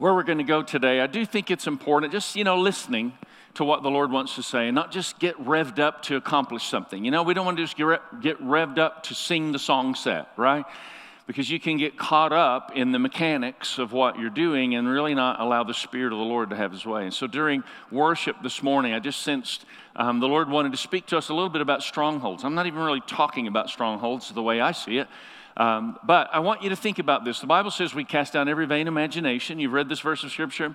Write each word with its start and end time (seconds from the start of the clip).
where 0.00 0.14
we're 0.14 0.22
going 0.22 0.38
to 0.38 0.44
go 0.44 0.62
today, 0.62 1.02
I 1.02 1.06
do 1.06 1.26
think 1.26 1.50
it's 1.50 1.66
important, 1.66 2.10
just, 2.10 2.34
you 2.34 2.42
know, 2.42 2.58
listening 2.58 3.12
to 3.52 3.64
what 3.64 3.82
the 3.82 3.90
Lord 3.90 4.10
wants 4.10 4.34
to 4.36 4.42
say 4.42 4.66
and 4.66 4.74
not 4.74 4.90
just 4.90 5.18
get 5.18 5.36
revved 5.44 5.78
up 5.78 6.02
to 6.04 6.16
accomplish 6.16 6.64
something. 6.64 7.04
You 7.04 7.10
know, 7.10 7.22
we 7.22 7.34
don't 7.34 7.44
want 7.44 7.58
to 7.58 7.64
just 7.64 7.76
get, 7.76 8.42
revved 8.42 8.78
up 8.78 9.02
to 9.04 9.14
sing 9.14 9.52
the 9.52 9.58
song 9.58 9.94
set, 9.94 10.28
right? 10.38 10.64
Because 11.26 11.50
you 11.50 11.60
can 11.60 11.76
get 11.76 11.98
caught 11.98 12.32
up 12.32 12.72
in 12.74 12.92
the 12.92 12.98
mechanics 12.98 13.76
of 13.76 13.92
what 13.92 14.18
you're 14.18 14.30
doing 14.30 14.74
and 14.74 14.88
really 14.88 15.14
not 15.14 15.38
allow 15.38 15.64
the 15.64 15.74
Spirit 15.74 16.14
of 16.14 16.18
the 16.18 16.24
Lord 16.24 16.48
to 16.48 16.56
have 16.56 16.72
His 16.72 16.86
way. 16.86 17.04
And 17.04 17.12
so 17.12 17.26
during 17.26 17.62
worship 17.90 18.36
this 18.42 18.62
morning, 18.62 18.94
I 18.94 19.00
just 19.00 19.20
sensed 19.20 19.66
um, 19.96 20.18
the 20.18 20.28
Lord 20.28 20.48
wanted 20.48 20.72
to 20.72 20.78
speak 20.78 21.04
to 21.08 21.18
us 21.18 21.28
a 21.28 21.34
little 21.34 21.50
bit 21.50 21.60
about 21.60 21.82
strongholds. 21.82 22.42
I'm 22.42 22.54
not 22.54 22.66
even 22.66 22.80
really 22.80 23.02
talking 23.02 23.48
about 23.48 23.68
strongholds 23.68 24.32
the 24.32 24.42
way 24.42 24.62
I 24.62 24.72
see 24.72 24.96
it. 24.96 25.08
Um, 25.56 25.98
but 26.04 26.28
I 26.32 26.38
want 26.40 26.62
you 26.62 26.70
to 26.70 26.76
think 26.76 26.98
about 26.98 27.24
this. 27.24 27.40
The 27.40 27.46
Bible 27.46 27.70
says 27.70 27.94
we 27.94 28.04
cast 28.04 28.32
down 28.32 28.48
every 28.48 28.66
vain 28.66 28.86
imagination. 28.86 29.58
You've 29.58 29.72
read 29.72 29.88
this 29.88 30.00
verse 30.00 30.24
of 30.24 30.30
Scripture. 30.30 30.74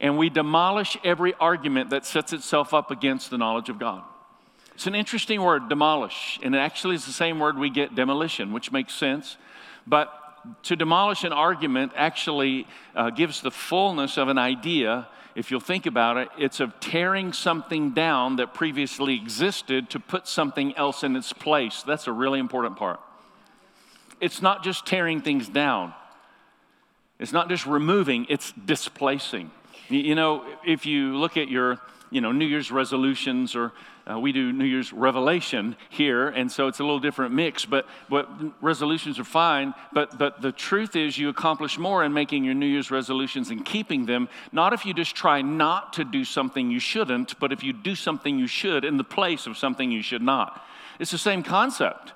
And 0.00 0.18
we 0.18 0.30
demolish 0.30 0.96
every 1.04 1.34
argument 1.34 1.90
that 1.90 2.04
sets 2.04 2.32
itself 2.32 2.74
up 2.74 2.90
against 2.90 3.30
the 3.30 3.38
knowledge 3.38 3.68
of 3.68 3.78
God. 3.78 4.02
It's 4.74 4.86
an 4.86 4.94
interesting 4.94 5.40
word, 5.40 5.68
demolish. 5.68 6.40
And 6.42 6.54
it 6.54 6.58
actually 6.58 6.96
is 6.96 7.06
the 7.06 7.12
same 7.12 7.38
word 7.38 7.58
we 7.58 7.70
get 7.70 7.94
demolition, 7.94 8.52
which 8.52 8.72
makes 8.72 8.94
sense. 8.94 9.36
But 9.86 10.12
to 10.64 10.76
demolish 10.76 11.24
an 11.24 11.32
argument 11.32 11.92
actually 11.94 12.66
uh, 12.94 13.10
gives 13.10 13.40
the 13.40 13.50
fullness 13.50 14.18
of 14.18 14.28
an 14.28 14.38
idea. 14.38 15.06
If 15.34 15.50
you'll 15.50 15.60
think 15.60 15.86
about 15.86 16.16
it, 16.16 16.28
it's 16.38 16.60
of 16.60 16.78
tearing 16.80 17.32
something 17.32 17.90
down 17.90 18.36
that 18.36 18.54
previously 18.54 19.14
existed 19.14 19.90
to 19.90 20.00
put 20.00 20.26
something 20.26 20.76
else 20.76 21.02
in 21.04 21.14
its 21.14 21.32
place. 21.32 21.82
That's 21.86 22.06
a 22.06 22.12
really 22.12 22.40
important 22.40 22.76
part 22.76 23.00
it's 24.20 24.42
not 24.42 24.64
just 24.64 24.86
tearing 24.86 25.20
things 25.20 25.48
down, 25.48 25.94
it's 27.18 27.32
not 27.32 27.48
just 27.48 27.66
removing, 27.66 28.26
it's 28.28 28.52
displacing. 28.52 29.50
You 29.88 30.14
know, 30.14 30.44
if 30.64 30.86
you 30.86 31.16
look 31.16 31.36
at 31.36 31.48
your 31.48 31.80
you 32.14 32.20
know, 32.20 32.30
New 32.30 32.44
Year's 32.44 32.70
resolutions, 32.70 33.56
or 33.56 33.72
uh, 34.08 34.16
we 34.18 34.30
do 34.30 34.52
New 34.52 34.64
Year's 34.64 34.92
revelation 34.92 35.74
here, 35.88 36.28
and 36.28 36.50
so 36.50 36.68
it's 36.68 36.78
a 36.78 36.84
little 36.84 37.00
different 37.00 37.34
mix. 37.34 37.64
But, 37.64 37.88
but 38.08 38.28
resolutions 38.62 39.18
are 39.18 39.24
fine. 39.24 39.74
But, 39.92 40.16
but 40.16 40.40
the 40.40 40.52
truth 40.52 40.94
is, 40.94 41.18
you 41.18 41.28
accomplish 41.28 41.76
more 41.76 42.04
in 42.04 42.12
making 42.12 42.44
your 42.44 42.54
New 42.54 42.66
Year's 42.66 42.92
resolutions 42.92 43.50
and 43.50 43.64
keeping 43.64 44.06
them, 44.06 44.28
not 44.52 44.72
if 44.72 44.86
you 44.86 44.94
just 44.94 45.16
try 45.16 45.42
not 45.42 45.94
to 45.94 46.04
do 46.04 46.24
something 46.24 46.70
you 46.70 46.78
shouldn't, 46.78 47.38
but 47.40 47.50
if 47.50 47.64
you 47.64 47.72
do 47.72 47.96
something 47.96 48.38
you 48.38 48.46
should 48.46 48.84
in 48.84 48.96
the 48.96 49.04
place 49.04 49.48
of 49.48 49.58
something 49.58 49.90
you 49.90 50.02
should 50.02 50.22
not. 50.22 50.64
It's 51.00 51.10
the 51.10 51.18
same 51.18 51.42
concept. 51.42 52.12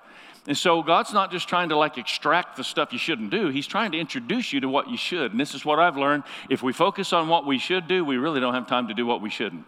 And 0.49 0.57
so 0.57 0.83
God's 0.83 1.13
not 1.13 1.31
just 1.31 1.47
trying 1.47 1.69
to 1.69 1.77
like 1.77 1.99
extract 1.99 2.57
the 2.57 2.65
stuff 2.65 2.91
you 2.93 2.99
shouldn't 2.99 3.31
do, 3.31 3.49
He's 3.49 3.67
trying 3.67 3.93
to 3.93 3.99
introduce 3.99 4.53
you 4.53 4.61
to 4.61 4.69
what 4.69 4.89
you 4.89 4.97
should. 4.97 5.31
And 5.31 5.39
this 5.39 5.55
is 5.55 5.65
what 5.65 5.79
I've 5.79 5.99
learned. 5.99 6.25
If 6.49 6.63
we 6.63 6.73
focus 6.73 7.13
on 7.13 7.29
what 7.29 7.47
we 7.47 7.59
should 7.59 7.87
do, 7.87 8.03
we 8.05 8.17
really 8.17 8.41
don't 8.41 8.55
have 8.55 8.67
time 8.67 8.89
to 8.89 8.95
do 8.95 9.07
what 9.07 9.21
we 9.21 9.29
shouldn't. 9.29 9.67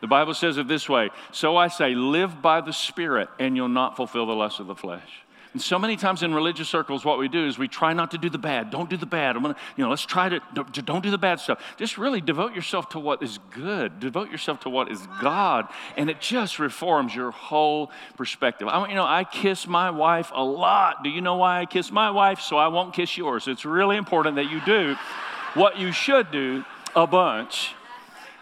The 0.00 0.06
Bible 0.08 0.34
says 0.34 0.56
it 0.56 0.66
this 0.66 0.88
way 0.88 1.10
So 1.32 1.56
I 1.56 1.68
say, 1.68 1.94
live 1.94 2.40
by 2.40 2.62
the 2.62 2.72
Spirit, 2.72 3.28
and 3.38 3.54
you'll 3.56 3.68
not 3.68 3.94
fulfill 3.94 4.26
the 4.26 4.32
lust 4.32 4.58
of 4.58 4.66
the 4.66 4.74
flesh. 4.74 5.22
And 5.52 5.60
so 5.60 5.78
many 5.78 5.96
times 5.96 6.22
in 6.22 6.34
religious 6.34 6.68
circles, 6.68 7.04
what 7.04 7.18
we 7.18 7.28
do 7.28 7.46
is 7.46 7.58
we 7.58 7.68
try 7.68 7.92
not 7.92 8.10
to 8.12 8.18
do 8.18 8.30
the 8.30 8.38
bad. 8.38 8.70
Don't 8.70 8.88
do 8.88 8.96
the 8.96 9.06
bad. 9.06 9.36
I'm 9.36 9.42
gonna, 9.42 9.56
you 9.76 9.84
know, 9.84 9.90
let's 9.90 10.06
try 10.06 10.30
to 10.30 10.40
don't 10.54 11.02
do 11.02 11.10
the 11.10 11.18
bad 11.18 11.40
stuff. 11.40 11.60
Just 11.76 11.98
really 11.98 12.22
devote 12.22 12.54
yourself 12.54 12.88
to 12.90 12.98
what 12.98 13.22
is 13.22 13.38
good. 13.50 14.00
Devote 14.00 14.30
yourself 14.30 14.60
to 14.60 14.70
what 14.70 14.90
is 14.90 15.06
God, 15.20 15.68
and 15.96 16.08
it 16.08 16.20
just 16.20 16.58
reforms 16.58 17.14
your 17.14 17.32
whole 17.32 17.90
perspective. 18.16 18.66
I, 18.68 18.88
you 18.88 18.94
know, 18.94 19.04
I 19.04 19.24
kiss 19.24 19.66
my 19.66 19.90
wife 19.90 20.30
a 20.34 20.42
lot. 20.42 21.04
Do 21.04 21.10
you 21.10 21.20
know 21.20 21.36
why 21.36 21.60
I 21.60 21.66
kiss 21.66 21.92
my 21.92 22.10
wife? 22.10 22.40
So 22.40 22.56
I 22.56 22.68
won't 22.68 22.94
kiss 22.94 23.18
yours. 23.18 23.46
It's 23.46 23.66
really 23.66 23.98
important 23.98 24.36
that 24.36 24.50
you 24.50 24.64
do 24.64 24.96
what 25.54 25.78
you 25.78 25.92
should 25.92 26.30
do 26.30 26.64
a 26.96 27.06
bunch 27.06 27.74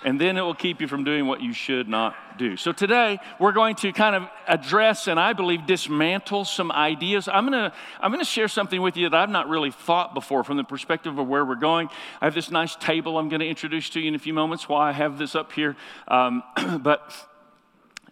and 0.04 0.20
then 0.20 0.36
it 0.36 0.42
will 0.42 0.54
keep 0.54 0.80
you 0.80 0.88
from 0.88 1.04
doing 1.04 1.26
what 1.26 1.40
you 1.40 1.52
should 1.52 1.88
not 1.88 2.14
do. 2.38 2.56
So 2.56 2.72
today 2.72 3.18
we're 3.38 3.52
going 3.52 3.76
to 3.76 3.92
kind 3.92 4.16
of 4.16 4.28
address 4.46 5.08
and 5.08 5.20
I 5.20 5.32
believe 5.32 5.66
dismantle 5.66 6.44
some 6.44 6.72
ideas. 6.72 7.28
I'm 7.28 7.46
going 7.46 7.70
to 7.70 7.72
I'm 8.00 8.10
going 8.10 8.24
to 8.24 8.30
share 8.30 8.48
something 8.48 8.80
with 8.80 8.96
you 8.96 9.08
that 9.08 9.16
I've 9.16 9.30
not 9.30 9.48
really 9.48 9.70
thought 9.70 10.14
before 10.14 10.44
from 10.44 10.56
the 10.56 10.64
perspective 10.64 11.18
of 11.18 11.28
where 11.28 11.44
we're 11.44 11.54
going. 11.54 11.88
I 12.20 12.24
have 12.26 12.34
this 12.34 12.50
nice 12.50 12.76
table 12.76 13.18
I'm 13.18 13.28
going 13.28 13.40
to 13.40 13.48
introduce 13.48 13.90
to 13.90 14.00
you 14.00 14.08
in 14.08 14.14
a 14.14 14.18
few 14.18 14.34
moments 14.34 14.68
while 14.68 14.80
I 14.80 14.92
have 14.92 15.18
this 15.18 15.34
up 15.34 15.52
here. 15.52 15.76
Um, 16.08 16.42
but 16.80 17.12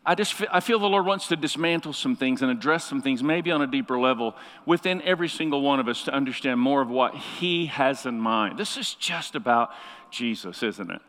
I 0.05 0.15
just 0.15 0.43
I 0.51 0.61
feel 0.61 0.79
the 0.79 0.87
Lord 0.87 1.05
wants 1.05 1.29
to 1.29 1.37
dismantle 1.37 1.93
some 1.93 2.17
things 2.17 2.41
and 2.41 2.51
address 2.51 2.85
some 2.85 3.03
things, 3.03 3.23
maybe 3.23 3.51
on 3.51 3.61
a 3.61 3.67
deeper 3.67 3.99
level, 3.99 4.37
within 4.65 5.03
every 5.03 5.29
single 5.29 5.61
one 5.61 5.81
of 5.81 5.89
us 5.89 6.05
to 6.05 6.13
understand 6.13 6.61
more 6.61 6.81
of 6.81 6.89
what 6.89 7.15
He 7.15 7.67
has 7.67 8.07
in 8.07 8.19
mind. 8.19 8.59
This 8.59 8.77
is 8.77 8.95
just 8.95 9.35
about 9.35 9.71
Jesus, 10.11 10.63
isn't 10.63 10.91
it? 10.91 11.03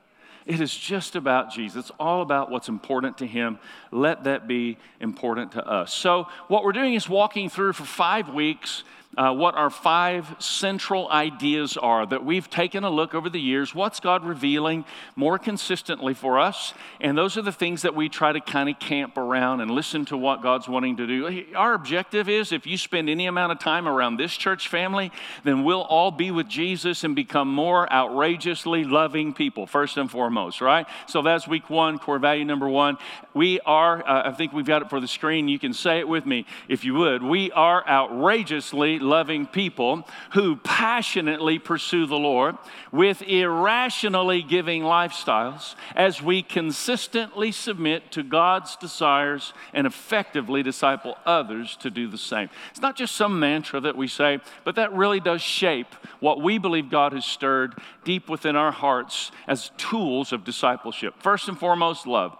It 0.50 0.62
is 0.62 0.76
just 0.76 1.16
about 1.16 1.52
Jesus. 1.52 1.90
It's 1.90 1.92
all 2.00 2.24
about 2.24 2.50
what's 2.50 2.70
important 2.70 3.20
to 3.20 3.28
Him. 3.28 3.60
Let 3.92 4.24
that 4.24 4.48
be 4.48 4.80
important 5.00 5.52
to 5.52 5.64
us. 5.64 5.94
So, 5.94 6.28
what 6.48 6.64
we're 6.64 6.72
doing 6.72 6.96
is 6.96 7.08
walking 7.08 7.50
through 7.50 7.74
for 7.74 7.86
five 7.86 8.30
weeks 8.30 8.84
uh, 9.18 9.34
what 9.34 9.56
our 9.56 9.72
five 9.72 10.36
central 10.38 11.10
ideas 11.10 11.78
are 11.78 12.06
that 12.06 12.24
we've 12.24 12.48
taken 12.50 12.84
a 12.84 12.90
look 12.90 13.16
over 13.16 13.28
the 13.28 13.40
years. 13.40 13.74
What's 13.74 14.00
God 14.00 14.24
revealing 14.24 14.86
more 15.16 15.40
consistently 15.40 16.14
for 16.14 16.40
us? 16.40 16.76
And 17.02 17.18
those 17.18 17.36
are 17.36 17.42
the 17.42 17.52
things 17.52 17.82
that 17.82 17.96
we 17.96 18.08
try 18.08 18.32
to 18.32 18.40
kind 18.40 18.70
of 18.70 18.78
camp 18.78 19.18
around 19.18 19.62
and 19.62 19.72
listen 19.72 20.06
to 20.06 20.18
what 20.18 20.44
God's 20.44 20.68
wanting 20.68 20.98
to 20.98 21.08
do. 21.08 21.44
Our 21.56 21.74
objective 21.74 22.30
is 22.30 22.52
if 22.52 22.68
you 22.68 22.78
spend 22.78 23.10
any 23.10 23.26
amount 23.26 23.52
of 23.52 23.60
time 23.60 23.88
around 23.88 24.18
this 24.18 24.34
church 24.34 24.68
family, 24.68 25.12
then 25.44 25.64
we'll 25.64 25.82
all 25.82 26.12
be 26.12 26.30
with 26.30 26.48
Jesus 26.48 27.04
and 27.04 27.16
become 27.16 27.48
more 27.48 27.92
outrageously 27.92 28.84
loving 28.84 29.34
people, 29.34 29.66
first 29.66 29.98
and 29.98 30.10
foremost, 30.10 30.62
right? 30.62 30.86
So 31.08 31.24
that's 31.24 31.48
week 31.48 31.70
one, 31.70 31.98
core 31.98 32.20
value 32.20 32.46
number 32.46 32.70
one. 32.70 32.98
We 33.34 33.60
are, 33.62 34.08
uh, 34.08 34.30
I 34.30 34.34
think 34.34 34.54
we've 34.54 34.66
got 34.66 34.84
it 34.84 34.90
for 34.90 35.00
the 35.00 35.08
screen. 35.08 35.48
You 35.48 35.58
can 35.58 35.74
say 35.74 35.98
it 35.98 36.08
with 36.08 36.28
me 36.28 36.46
if 36.68 36.86
you 36.86 36.94
would. 36.94 37.24
We 37.24 37.52
are 37.52 37.88
outrageously 37.88 38.99
loving 39.02 39.46
people 39.46 40.08
who 40.34 40.56
passionately 40.58 41.60
pursue 41.60 42.06
the 42.06 42.18
Lord 42.18 42.58
with 42.92 43.22
irrationally 43.22 44.42
giving 44.42 44.84
lifestyles 44.84 45.76
as 45.96 46.22
we 46.22 46.42
consistently 46.42 47.52
submit 47.52 48.12
to 48.12 48.24
God's 48.24 48.76
desires 48.76 49.54
and 49.74 49.88
effectively 49.88 50.64
disciple 50.64 51.18
others 51.26 51.78
to 51.78 51.90
do 51.90 52.08
the 52.08 52.18
same. 52.18 52.50
It's 52.72 52.82
not 52.82 52.96
just 52.96 53.16
some 53.16 53.40
mantra 53.40 53.80
that 53.82 53.98
we 53.98 54.08
say, 54.08 54.40
but 54.64 54.76
that 54.76 54.94
really 54.94 55.20
does 55.20 55.42
shape 55.42 55.94
what 56.20 56.42
we 56.42 56.58
believe 56.58 56.90
God 56.90 57.14
has 57.14 57.26
stirred 57.26 57.76
deep 58.04 58.30
within 58.30 58.56
our 58.56 58.72
hearts 58.72 59.32
as 59.48 59.72
tools 59.78 60.32
of 60.32 60.44
discipleship. 60.44 61.16
First 61.20 61.48
and 61.48 61.58
foremost, 61.58 62.08
love. 62.08 62.38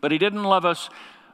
But 0.00 0.12
He 0.12 0.18
didn't 0.18 0.44
love 0.44 0.64
us 0.64 0.90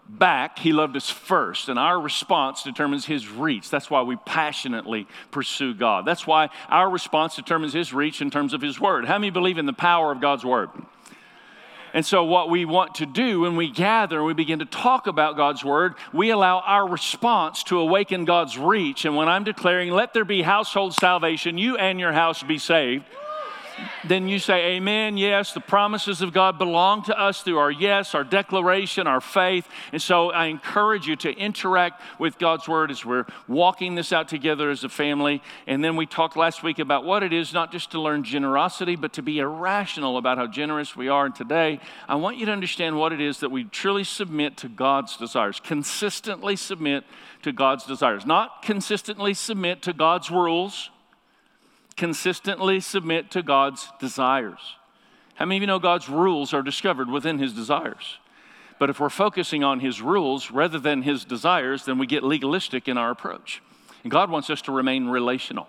back, 0.08 0.58
he 0.58 0.72
loved 0.72 0.96
us 0.96 1.08
first, 1.08 1.68
and 1.68 1.78
our 1.78 2.00
response 2.00 2.62
determines 2.62 3.06
his 3.06 3.28
reach. 3.28 3.70
That's 3.70 3.90
why 3.90 4.02
we 4.02 4.16
passionately 4.16 5.06
pursue 5.30 5.74
God. 5.74 6.04
That's 6.04 6.26
why 6.26 6.50
our 6.68 6.90
response 6.90 7.36
determines 7.36 7.72
his 7.72 7.92
reach 7.92 8.20
in 8.20 8.30
terms 8.30 8.52
of 8.52 8.60
his 8.60 8.80
word. 8.80 9.04
How 9.04 9.18
many 9.18 9.30
believe 9.30 9.58
in 9.58 9.66
the 9.66 9.72
power 9.72 10.10
of 10.10 10.20
God's 10.20 10.44
word? 10.44 10.70
And 11.92 12.06
so, 12.06 12.22
what 12.22 12.50
we 12.50 12.64
want 12.64 12.96
to 12.96 13.06
do 13.06 13.40
when 13.40 13.56
we 13.56 13.68
gather 13.68 14.18
and 14.18 14.26
we 14.26 14.34
begin 14.34 14.60
to 14.60 14.64
talk 14.64 15.08
about 15.08 15.36
God's 15.36 15.64
word, 15.64 15.94
we 16.12 16.30
allow 16.30 16.60
our 16.60 16.88
response 16.88 17.64
to 17.64 17.78
awaken 17.78 18.24
God's 18.24 18.56
reach. 18.56 19.04
And 19.04 19.16
when 19.16 19.28
I'm 19.28 19.42
declaring, 19.42 19.90
let 19.90 20.14
there 20.14 20.24
be 20.24 20.42
household 20.42 20.94
salvation, 20.94 21.58
you 21.58 21.76
and 21.76 21.98
your 21.98 22.12
house 22.12 22.44
be 22.44 22.58
saved 22.58 23.04
then 24.06 24.28
you 24.28 24.38
say, 24.38 24.76
Amen. 24.76 25.16
Yes, 25.16 25.52
the 25.52 25.60
promises 25.60 26.22
of 26.22 26.32
God 26.32 26.58
belong 26.58 27.02
to 27.04 27.18
us 27.18 27.42
through 27.42 27.58
our 27.58 27.70
yes, 27.70 28.14
our 28.14 28.24
declaration, 28.24 29.06
our 29.06 29.20
faith. 29.20 29.68
And 29.92 30.00
so 30.00 30.30
I 30.30 30.46
encourage 30.46 31.06
you 31.06 31.16
to 31.16 31.32
interact 31.32 32.02
with 32.18 32.38
God's 32.38 32.68
word 32.68 32.90
as 32.90 33.04
we're 33.04 33.26
walking 33.48 33.94
this 33.94 34.12
out 34.12 34.28
together 34.28 34.70
as 34.70 34.84
a 34.84 34.88
family. 34.88 35.42
And 35.66 35.82
then 35.84 35.96
we 35.96 36.06
talked 36.06 36.36
last 36.36 36.62
week 36.62 36.78
about 36.78 37.04
what 37.04 37.22
it 37.22 37.32
is 37.32 37.52
not 37.52 37.72
just 37.72 37.90
to 37.92 38.00
learn 38.00 38.24
generosity, 38.24 38.96
but 38.96 39.12
to 39.14 39.22
be 39.22 39.38
irrational 39.38 40.16
about 40.16 40.38
how 40.38 40.46
generous 40.46 40.96
we 40.96 41.08
are. 41.08 41.26
And 41.26 41.34
today, 41.34 41.80
I 42.08 42.14
want 42.16 42.36
you 42.36 42.46
to 42.46 42.52
understand 42.52 42.96
what 42.96 43.12
it 43.12 43.20
is 43.20 43.40
that 43.40 43.50
we 43.50 43.64
truly 43.64 44.04
submit 44.04 44.56
to 44.58 44.68
God's 44.68 45.16
desires, 45.16 45.60
consistently 45.60 46.56
submit 46.56 47.04
to 47.42 47.52
God's 47.52 47.84
desires, 47.84 48.26
not 48.26 48.62
consistently 48.62 49.34
submit 49.34 49.82
to 49.82 49.92
God's 49.92 50.30
rules 50.30 50.90
consistently 52.00 52.80
submit 52.80 53.30
to 53.30 53.42
God's 53.42 53.92
desires. 54.00 54.58
How 55.34 55.44
many 55.44 55.58
of 55.58 55.60
you 55.60 55.66
know 55.66 55.78
God's 55.78 56.08
rules 56.08 56.54
are 56.54 56.62
discovered 56.62 57.10
within 57.10 57.38
His 57.38 57.52
desires? 57.52 58.16
But 58.78 58.88
if 58.88 58.98
we're 58.98 59.10
focusing 59.10 59.62
on 59.62 59.80
His 59.80 60.00
rules 60.00 60.50
rather 60.50 60.78
than 60.78 61.02
His 61.02 61.26
desires, 61.26 61.84
then 61.84 61.98
we 61.98 62.06
get 62.06 62.24
legalistic 62.24 62.88
in 62.88 62.96
our 62.96 63.10
approach. 63.10 63.62
And 64.02 64.10
God 64.10 64.30
wants 64.30 64.48
us 64.48 64.62
to 64.62 64.72
remain 64.72 65.08
relational. 65.08 65.68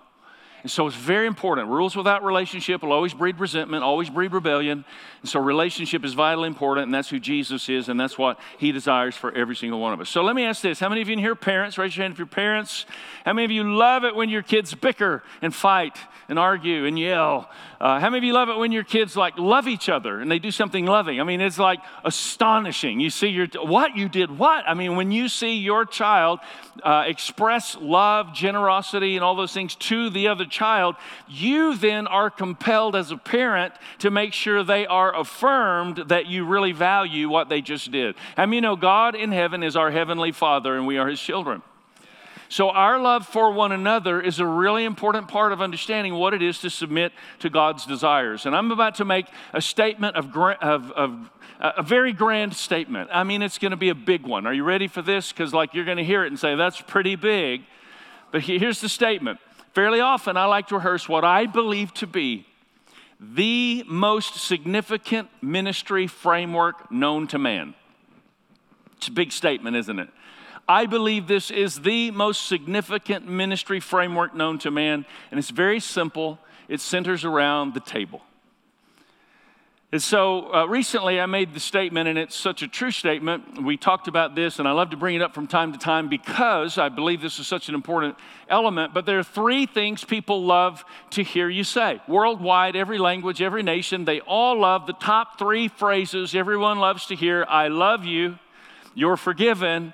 And 0.62 0.72
so 0.72 0.86
it's 0.88 0.96
very 0.96 1.28
important. 1.28 1.68
Rules 1.70 1.96
without 1.96 2.24
relationship 2.24 2.84
will 2.84 2.92
always 2.92 3.14
breed 3.14 3.40
resentment, 3.40 3.84
always 3.84 4.10
breed 4.10 4.32
rebellion. 4.32 4.86
And 5.22 5.30
so 5.30 5.40
relationship 5.40 6.06
is 6.06 6.14
vitally 6.14 6.48
important, 6.48 6.86
and 6.86 6.94
that's 6.94 7.10
who 7.10 7.20
Jesus 7.20 7.70
is, 7.70 7.90
and 7.90 8.00
that's 8.00 8.18
what 8.18 8.40
he 8.58 8.72
desires 8.72 9.16
for 9.16 9.32
every 9.34 9.56
single 9.56 9.80
one 9.80 9.94
of 9.94 10.02
us. 10.02 10.10
So 10.10 10.24
let 10.24 10.36
me 10.36 10.46
ask 10.46 10.62
this 10.62 10.80
How 10.80 10.90
many 10.90 11.02
of 11.02 11.08
you 11.08 11.14
in 11.14 11.20
here 11.20 11.36
parents? 11.36 11.78
Raise 11.78 11.96
your 11.96 12.04
hand 12.04 12.14
if 12.14 12.18
you're 12.18 12.28
parents. 12.28 12.86
How 13.26 13.34
many 13.34 13.46
of 13.46 13.52
you 13.52 13.64
love 13.76 14.04
it 14.04 14.16
when 14.16 14.30
your 14.30 14.42
kids 14.42 14.74
bicker 14.74 15.24
and 15.42 15.54
fight 15.54 15.98
and 16.30 16.40
argue 16.40 16.86
and 16.86 16.98
yell? 16.98 17.50
Uh, 17.80 18.00
how 18.00 18.10
many 18.10 18.20
of 18.20 18.24
you 18.24 18.34
love 18.34 18.50
it 18.50 18.58
when 18.58 18.72
your 18.72 18.84
kids 18.84 19.18
like 19.18 19.38
love 19.38 19.68
each 19.68 19.90
other 19.90 20.20
and 20.20 20.30
they 20.30 20.40
do 20.40 20.52
something 20.52 20.86
loving? 20.86 21.20
I 21.20 21.24
mean, 21.24 21.42
it's 21.42 21.58
like 21.58 21.80
astonishing. 22.04 23.00
You 23.00 23.10
see 23.10 23.28
your, 23.28 23.48
what? 23.64 23.98
You 23.98 24.08
did 24.08 24.38
what? 24.38 24.68
I 24.68 24.76
mean, 24.76 24.96
when 24.96 25.12
you 25.12 25.28
see 25.28 25.56
your 25.58 25.86
child 25.86 26.40
uh, 26.84 27.06
express 27.08 27.76
love, 27.80 28.34
generosity, 28.34 29.16
and 29.16 29.24
all 29.24 29.36
those 29.36 29.54
things 29.54 29.76
to 29.76 30.10
the 30.10 30.28
other 30.28 30.46
child, 30.52 30.96
you 31.28 31.76
then 31.76 32.08
are 32.08 32.30
compelled 32.30 32.96
as 32.96 33.12
a 33.12 33.18
parent 33.18 33.74
to 34.00 34.12
make 34.12 34.34
sure 34.34 34.64
they 34.64 34.86
are 34.86 35.18
affirmed 35.18 35.98
that 36.08 36.28
you 36.28 36.46
really 36.46 36.72
value 36.72 37.28
what 37.28 37.50
they 37.50 37.62
just 37.62 37.92
did. 37.92 38.16
I 38.38 38.46
mean, 38.46 38.62
you 38.62 38.70
know, 38.70 38.76
God 38.76 39.16
in 39.16 39.32
heaven 39.32 39.64
is 39.64 39.76
our 39.76 39.90
heavenly 39.90 40.32
Father 40.32 40.78
and 40.78 40.86
we 40.86 41.00
are 41.00 41.08
His 41.08 41.20
children. 41.20 41.64
So, 42.48 42.70
our 42.70 43.00
love 43.00 43.26
for 43.26 43.52
one 43.52 43.72
another 43.72 44.22
is 44.22 44.40
a 44.40 44.46
really 44.46 44.84
important 44.84 45.28
part 45.28 45.52
of 45.52 45.62
understanding 45.64 46.14
what 46.14 46.36
it 46.36 46.44
is 46.44 46.60
to 46.60 46.70
submit 46.70 47.12
to 47.40 47.50
God's 47.50 47.88
desires. 47.88 48.46
And 48.46 48.56
I'm 48.56 48.70
about 48.70 48.96
to 48.96 49.06
make 49.06 49.26
a 49.54 49.62
statement 49.62 50.16
of, 50.16 50.36
of, 50.36 50.92
of 50.92 51.30
a 51.60 51.82
very 51.82 52.14
grand 52.14 52.54
statement. 52.54 53.10
I 53.12 53.24
mean, 53.24 53.42
it's 53.42 53.58
going 53.58 53.72
to 53.72 53.78
be 53.78 53.90
a 53.90 53.96
big 53.96 54.28
one. 54.28 54.46
Are 54.46 54.54
you 54.54 54.64
ready 54.64 54.88
for 54.88 55.02
this? 55.02 55.32
Because, 55.32 55.56
like, 55.56 55.74
you're 55.74 55.86
going 55.86 55.98
to 55.98 56.04
hear 56.04 56.24
it 56.24 56.28
and 56.28 56.38
say, 56.38 56.54
that's 56.56 56.80
pretty 56.82 57.16
big. 57.16 57.62
But 58.32 58.42
here's 58.42 58.82
the 58.82 58.90
statement 58.90 59.40
Fairly 59.74 60.02
often, 60.02 60.36
I 60.36 60.46
like 60.46 60.68
to 60.68 60.76
rehearse 60.76 61.08
what 61.08 61.24
I 61.24 61.46
believe 61.46 61.94
to 61.96 62.08
be 62.08 62.46
the 63.20 63.84
most 63.88 64.36
significant 64.36 65.30
ministry 65.42 66.08
framework 66.08 66.92
known 66.92 67.28
to 67.28 67.38
man. 67.38 67.76
It's 68.98 69.08
a 69.08 69.12
big 69.12 69.32
statement, 69.32 69.76
isn't 69.76 70.00
it? 70.00 70.10
I 70.68 70.86
believe 70.88 71.28
this 71.28 71.52
is 71.52 71.82
the 71.82 72.12
most 72.12 72.48
significant 72.48 73.28
ministry 73.28 73.80
framework 73.80 74.34
known 74.36 74.58
to 74.60 74.72
man, 74.72 75.06
and 75.30 75.38
it's 75.40 75.52
very 75.52 75.80
simple. 75.80 76.40
It 76.68 76.80
centers 76.80 77.24
around 77.24 77.74
the 77.74 77.80
table. 77.80 78.22
And 79.94 80.02
so 80.02 80.54
uh, 80.54 80.66
recently 80.68 81.20
I 81.20 81.26
made 81.26 81.54
the 81.54 81.60
statement, 81.60 82.08
and 82.08 82.18
it's 82.18 82.36
such 82.36 82.62
a 82.62 82.68
true 82.70 82.92
statement. 82.92 83.62
We 83.62 83.76
talked 83.76 84.08
about 84.08 84.36
this, 84.36 84.58
and 84.58 84.66
I 84.66 84.72
love 84.72 84.92
to 84.92 84.98
bring 84.98 85.16
it 85.16 85.22
up 85.22 85.34
from 85.34 85.48
time 85.48 85.74
to 85.74 85.78
time 85.78 86.08
because 86.08 86.78
I 86.78 86.88
believe 86.88 87.22
this 87.22 87.40
is 87.40 87.48
such 87.48 87.68
an 87.68 87.76
important 87.76 88.16
element. 88.48 88.94
But 88.94 89.06
there 89.06 89.20
are 89.20 89.24
three 89.24 89.66
things 89.66 90.06
people 90.06 90.46
love 90.46 90.86
to 91.12 91.24
hear 91.24 91.50
you 91.50 91.66
say. 91.66 92.02
Worldwide, 92.08 92.78
every 92.78 93.00
language, 93.00 93.42
every 93.42 93.64
nation, 93.64 94.06
they 94.06 94.22
all 94.22 94.62
love 94.62 94.88
the 94.88 94.94
top 94.94 95.38
three 95.38 95.68
phrases 95.68 96.36
everyone 96.36 96.80
loves 96.80 97.08
to 97.08 97.16
hear 97.16 97.46
I 97.50 97.68
love 97.68 98.06
you, 98.06 98.40
you're 98.96 99.18
forgiven, 99.18 99.94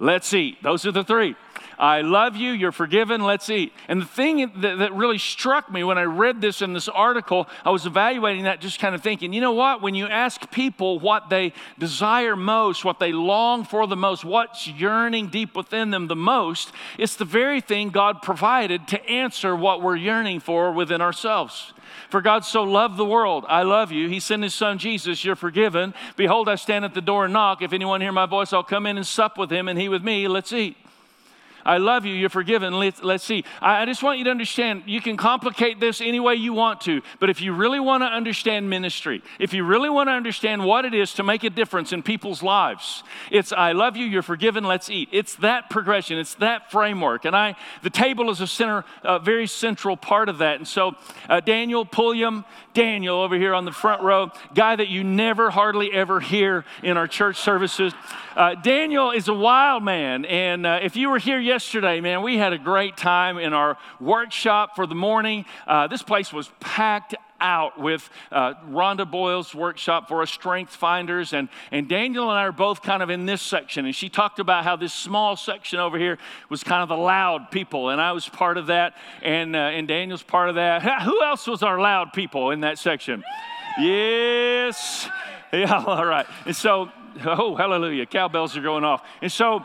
let's 0.00 0.34
eat. 0.34 0.60
Those 0.60 0.84
are 0.86 0.92
the 0.92 1.04
three. 1.04 1.36
I 1.78 2.00
love 2.00 2.36
you, 2.36 2.52
you're 2.52 2.72
forgiven, 2.72 3.22
let's 3.22 3.50
eat. 3.50 3.72
And 3.88 4.00
the 4.00 4.06
thing 4.06 4.50
that, 4.60 4.78
that, 4.78 4.94
really 4.94 5.18
struck 5.18 5.70
me 5.70 5.84
when 5.84 5.98
I 5.98 6.04
read 6.04 6.40
this 6.40 6.62
in 6.62 6.72
this 6.72 6.88
article, 6.88 7.48
I 7.64 7.70
was 7.70 7.84
evaluating 7.84 8.44
that, 8.44 8.60
just 8.60 8.78
kind 8.78 8.94
of 8.94 9.02
thinking, 9.02 9.32
you 9.32 9.42
know 9.42 9.52
what? 9.52 9.82
When 9.82 9.94
you 9.94 10.06
ask 10.06 10.50
people 10.50 10.98
what 10.98 11.28
they 11.28 11.52
desire 11.78 12.34
most, 12.34 12.84
what 12.84 12.98
they 12.98 13.12
long 13.12 13.64
for 13.64 13.86
the 13.86 13.96
most, 13.96 14.24
what's 14.24 14.66
yearning 14.66 15.28
deep 15.28 15.54
within 15.54 15.90
them 15.90 16.06
the 16.06 16.16
most, 16.16 16.72
it's 16.98 17.16
the 17.16 17.26
very 17.26 17.60
thing 17.60 17.90
God 17.90 18.22
provided 18.22 18.88
to 18.88 19.06
answer 19.06 19.54
what 19.54 19.82
we're 19.82 19.96
yearning 19.96 20.40
for 20.40 20.72
within 20.72 21.02
ourselves. 21.02 21.74
For 22.10 22.20
God 22.20 22.44
so 22.44 22.62
loved 22.62 22.96
the 22.96 23.04
world. 23.04 23.44
I 23.48 23.62
love 23.62 23.92
you. 23.92 24.08
He 24.08 24.20
sent 24.20 24.42
his 24.42 24.54
son 24.54 24.78
Jesus. 24.78 25.24
You're 25.24 25.36
forgiven. 25.36 25.92
Behold, 26.16 26.48
I 26.48 26.54
stand 26.54 26.84
at 26.84 26.94
the 26.94 27.00
door 27.00 27.24
and 27.24 27.32
knock. 27.32 27.62
If 27.62 27.72
anyone 27.72 28.00
hear 28.00 28.12
my 28.12 28.26
voice, 28.26 28.52
I'll 28.52 28.62
come 28.62 28.86
in 28.86 28.96
and 28.96 29.06
sup 29.06 29.36
with 29.36 29.50
him 29.50 29.68
and 29.68 29.78
he 29.78 29.88
with 29.88 30.02
me. 30.02 30.28
Let's 30.28 30.52
eat. 30.52 30.76
I 31.66 31.78
love 31.78 32.06
you. 32.06 32.14
You're 32.14 32.30
forgiven. 32.30 32.78
Let's, 32.78 33.02
let's 33.02 33.24
see. 33.24 33.44
I, 33.60 33.82
I 33.82 33.84
just 33.86 34.02
want 34.02 34.18
you 34.18 34.24
to 34.24 34.30
understand 34.30 34.84
you 34.86 35.00
can 35.00 35.16
complicate 35.16 35.80
this 35.80 36.00
any 36.00 36.20
way 36.20 36.36
you 36.36 36.52
want 36.52 36.80
to, 36.82 37.02
but 37.18 37.28
if 37.28 37.40
you 37.40 37.52
really 37.52 37.80
want 37.80 38.02
to 38.02 38.06
understand 38.06 38.70
ministry, 38.70 39.22
if 39.40 39.52
you 39.52 39.64
really 39.64 39.90
want 39.90 40.08
to 40.08 40.12
understand 40.12 40.64
what 40.64 40.84
it 40.84 40.94
is 40.94 41.12
to 41.14 41.24
make 41.24 41.42
a 41.42 41.50
difference 41.50 41.92
in 41.92 42.02
people's 42.02 42.42
lives, 42.42 43.02
it's 43.32 43.52
I 43.52 43.72
love 43.72 43.96
you. 43.96 44.06
You're 44.06 44.22
forgiven. 44.22 44.64
Let's 44.64 44.88
eat. 44.88 45.08
It's 45.10 45.34
that 45.36 45.68
progression. 45.68 46.18
It's 46.18 46.34
that 46.36 46.70
framework. 46.70 47.24
And 47.24 47.34
I, 47.34 47.56
the 47.82 47.90
table 47.90 48.30
is 48.30 48.40
a 48.40 48.46
center, 48.46 48.84
a 49.02 49.18
very 49.18 49.48
central 49.48 49.96
part 49.96 50.28
of 50.28 50.38
that. 50.38 50.56
And 50.56 50.68
so, 50.68 50.94
uh, 51.28 51.40
Daniel 51.40 51.84
Pulliam, 51.84 52.44
Daniel 52.74 53.16
over 53.16 53.36
here 53.36 53.54
on 53.54 53.64
the 53.64 53.72
front 53.72 54.02
row, 54.02 54.30
guy 54.54 54.76
that 54.76 54.88
you 54.88 55.02
never 55.02 55.50
hardly 55.50 55.92
ever 55.92 56.20
hear 56.20 56.64
in 56.82 56.96
our 56.96 57.08
church 57.08 57.38
services. 57.38 57.92
Uh, 58.36 58.54
Daniel 58.54 59.10
is 59.10 59.28
a 59.28 59.34
wild 59.34 59.82
man. 59.82 60.24
And 60.26 60.66
uh, 60.66 60.80
if 60.82 60.94
you 60.94 61.10
were 61.10 61.18
here 61.18 61.40
yesterday, 61.40 61.55
man, 62.00 62.22
we 62.22 62.36
had 62.36 62.52
a 62.52 62.58
great 62.58 62.96
time 62.96 63.38
in 63.38 63.52
our 63.52 63.78
workshop 63.98 64.76
for 64.76 64.86
the 64.86 64.94
morning. 64.94 65.46
Uh, 65.66 65.86
this 65.86 66.02
place 66.02 66.32
was 66.32 66.50
packed 66.60 67.14
out 67.40 67.80
with 67.80 68.08
uh, 68.30 68.54
Rhonda 68.68 69.10
Boyle's 69.10 69.54
workshop 69.54 70.08
for 70.08 70.20
us, 70.20 70.30
Strength 70.30 70.76
Finders. 70.76 71.32
And, 71.32 71.48
and 71.70 71.88
Daniel 71.88 72.30
and 72.30 72.38
I 72.38 72.42
are 72.42 72.52
both 72.52 72.82
kind 72.82 73.02
of 73.02 73.08
in 73.08 73.24
this 73.24 73.40
section. 73.40 73.86
And 73.86 73.94
she 73.94 74.08
talked 74.10 74.38
about 74.38 74.64
how 74.64 74.76
this 74.76 74.92
small 74.92 75.34
section 75.34 75.78
over 75.78 75.98
here 75.98 76.18
was 76.50 76.62
kind 76.62 76.82
of 76.82 76.88
the 76.88 76.96
loud 76.96 77.50
people. 77.50 77.88
And 77.88 78.00
I 78.00 78.12
was 78.12 78.28
part 78.28 78.58
of 78.58 78.66
that. 78.66 78.94
And, 79.22 79.56
uh, 79.56 79.60
and 79.60 79.88
Daniel's 79.88 80.22
part 80.22 80.50
of 80.50 80.56
that. 80.56 80.82
Who 81.02 81.22
else 81.22 81.46
was 81.46 81.62
our 81.62 81.80
loud 81.80 82.12
people 82.12 82.50
in 82.50 82.60
that 82.60 82.78
section? 82.78 83.24
Yes. 83.80 85.08
Yeah, 85.52 85.84
all 85.86 86.04
right. 86.04 86.26
And 86.44 86.56
so 86.56 86.90
oh, 87.24 87.54
hallelujah, 87.54 88.06
cowbells 88.06 88.56
are 88.56 88.62
going 88.62 88.84
off. 88.84 89.02
And 89.22 89.30
so, 89.30 89.64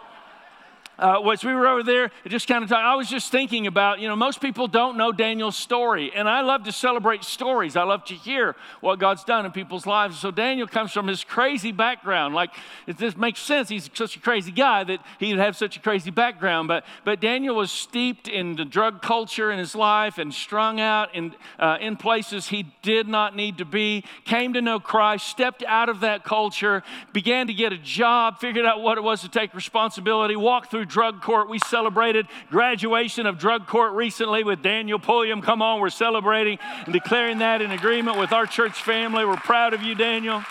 uh, 1.02 1.30
as 1.32 1.44
we 1.44 1.54
were 1.54 1.68
over 1.68 1.82
there, 1.82 2.12
just 2.28 2.48
kind 2.48 2.64
of 2.64 2.70
talking, 2.70 2.86
I 2.86 2.96
was 2.96 3.10
just 3.10 3.32
thinking 3.32 3.66
about, 3.66 4.00
you 4.00 4.08
know, 4.08 4.16
most 4.16 4.40
people 4.40 4.68
don't 4.68 4.98
know 4.98 5.12
Daniel's 5.12 5.58
story. 5.58 6.12
And 6.14 6.30
I 6.30 6.42
love 6.42 6.64
to 6.66 6.72
celebrate 6.72 7.24
stories. 7.24 7.76
I 7.76 7.84
love 7.84 8.06
to 8.06 8.14
hear 8.14 8.56
what 8.82 9.00
God's 9.00 9.24
done 9.24 9.46
in 9.46 9.52
people's 9.52 9.88
lives. 9.88 10.20
So 10.20 10.30
Daniel 10.30 10.68
comes 10.68 10.92
from 10.92 11.08
this 11.08 11.24
crazy 11.24 11.72
background. 11.72 12.36
Like, 12.36 12.52
it 12.86 13.00
just 13.00 13.18
makes 13.18 13.42
sense. 13.42 13.68
He's 13.70 13.90
such 13.94 14.16
a 14.16 14.20
crazy 14.20 14.52
guy 14.52 14.84
that 14.84 15.00
he'd 15.20 15.38
have 15.38 15.58
such 15.58 15.76
a 15.76 15.80
crazy 15.80 16.12
background. 16.12 16.68
But, 16.68 16.86
but 17.04 17.20
Daniel 17.20 17.56
was 17.56 17.72
steeped 17.72 18.28
in 18.28 18.56
the 18.56 18.66
drug 18.66 19.02
culture 19.02 19.52
in 19.52 19.58
his 19.58 19.74
life 19.74 20.20
and 20.20 20.32
strung 20.32 20.80
out 20.80 21.16
in, 21.16 21.34
uh, 21.58 21.78
in 21.82 21.98
places 21.98 22.50
he 22.50 22.72
did 22.84 23.08
not 23.08 23.36
need 23.36 23.58
to 23.58 23.66
be, 23.66 24.04
came 24.24 24.54
to 24.54 24.62
know 24.62 24.80
Christ, 24.80 25.28
stepped 25.28 25.64
out 25.64 25.90
of 25.90 26.02
that 26.02 26.24
culture, 26.24 26.84
began 27.12 27.48
to 27.48 27.54
get 27.56 27.74
a 27.74 27.78
job, 27.78 28.40
figured 28.40 28.68
out 28.68 28.82
what 28.82 29.00
it 29.00 29.02
was 29.02 29.22
to 29.22 29.30
take 29.30 29.56
responsibility, 29.56 30.36
walked 30.36 30.70
through 30.70 30.86
drug 30.92 31.22
court. 31.22 31.50
We 31.50 31.58
celebrated 31.58 32.28
graduation 32.52 33.26
of 33.26 33.40
drug 33.40 33.66
court 33.66 33.94
recently 33.94 34.44
with 34.44 34.62
Daniel 34.62 35.00
Pulliam. 35.00 35.42
Come 35.42 35.62
on, 35.62 35.80
we're 35.80 35.90
celebrating 35.90 36.60
and 36.86 36.94
declaring 36.94 37.40
that 37.40 37.62
in 37.62 37.72
agreement 37.72 38.20
with 38.20 38.32
our 38.32 38.46
church 38.46 38.84
family. 38.84 39.26
We're 39.26 39.38
proud 39.38 39.74
of 39.74 39.82
you, 39.82 39.96
Daniel. 39.96 40.44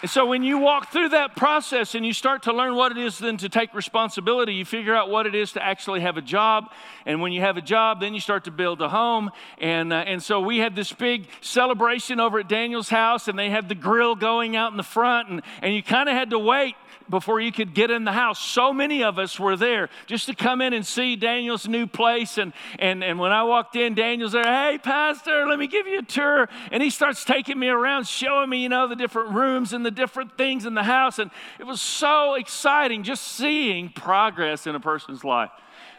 And 0.00 0.08
so 0.08 0.26
when 0.26 0.44
you 0.44 0.58
walk 0.58 0.92
through 0.92 1.08
that 1.08 1.34
process 1.34 1.96
and 1.96 2.06
you 2.06 2.12
start 2.12 2.44
to 2.44 2.52
learn 2.52 2.76
what 2.76 2.92
it 2.92 2.98
is 2.98 3.18
then 3.18 3.36
to 3.38 3.48
take 3.48 3.74
responsibility, 3.74 4.54
you 4.54 4.64
figure 4.64 4.94
out 4.94 5.10
what 5.10 5.26
it 5.26 5.34
is 5.34 5.52
to 5.52 5.64
actually 5.64 6.02
have 6.02 6.16
a 6.16 6.22
job. 6.22 6.70
And 7.04 7.20
when 7.20 7.32
you 7.32 7.40
have 7.40 7.56
a 7.56 7.60
job, 7.60 7.98
then 7.98 8.14
you 8.14 8.20
start 8.20 8.44
to 8.44 8.52
build 8.52 8.80
a 8.80 8.88
home. 8.88 9.32
And, 9.60 9.92
uh, 9.92 9.96
and 9.96 10.22
so 10.22 10.40
we 10.40 10.58
had 10.58 10.76
this 10.76 10.92
big 10.92 11.26
celebration 11.40 12.20
over 12.20 12.38
at 12.38 12.48
Daniel's 12.48 12.88
house, 12.88 13.26
and 13.26 13.36
they 13.36 13.50
had 13.50 13.68
the 13.68 13.74
grill 13.74 14.14
going 14.14 14.54
out 14.54 14.70
in 14.70 14.76
the 14.76 14.84
front, 14.84 15.30
and, 15.30 15.42
and 15.62 15.74
you 15.74 15.82
kind 15.82 16.08
of 16.08 16.14
had 16.14 16.30
to 16.30 16.38
wait 16.38 16.76
before 17.08 17.40
you 17.40 17.52
could 17.52 17.74
get 17.74 17.90
in 17.90 18.04
the 18.04 18.12
house. 18.12 18.38
So 18.38 18.72
many 18.72 19.02
of 19.02 19.18
us 19.18 19.38
were 19.38 19.56
there 19.56 19.88
just 20.06 20.26
to 20.26 20.34
come 20.34 20.60
in 20.60 20.72
and 20.72 20.86
see 20.86 21.16
Daniel's 21.16 21.66
new 21.66 21.86
place. 21.86 22.38
And, 22.38 22.52
and, 22.78 23.02
and 23.02 23.18
when 23.18 23.32
I 23.32 23.42
walked 23.44 23.76
in, 23.76 23.94
Daniel's 23.94 24.32
there, 24.32 24.44
hey, 24.44 24.78
Pastor, 24.82 25.46
let 25.46 25.58
me 25.58 25.66
give 25.66 25.86
you 25.86 26.00
a 26.00 26.02
tour. 26.02 26.48
And 26.70 26.82
he 26.82 26.90
starts 26.90 27.24
taking 27.24 27.58
me 27.58 27.68
around, 27.68 28.06
showing 28.06 28.50
me, 28.50 28.62
you 28.62 28.68
know, 28.68 28.88
the 28.88 28.96
different 28.96 29.30
rooms 29.30 29.72
and 29.72 29.84
the 29.84 29.90
different 29.90 30.36
things 30.36 30.66
in 30.66 30.74
the 30.74 30.82
house. 30.82 31.18
And 31.18 31.30
it 31.58 31.64
was 31.64 31.80
so 31.80 32.34
exciting 32.34 33.02
just 33.02 33.24
seeing 33.24 33.90
progress 33.90 34.66
in 34.66 34.74
a 34.74 34.80
person's 34.80 35.24
life. 35.24 35.50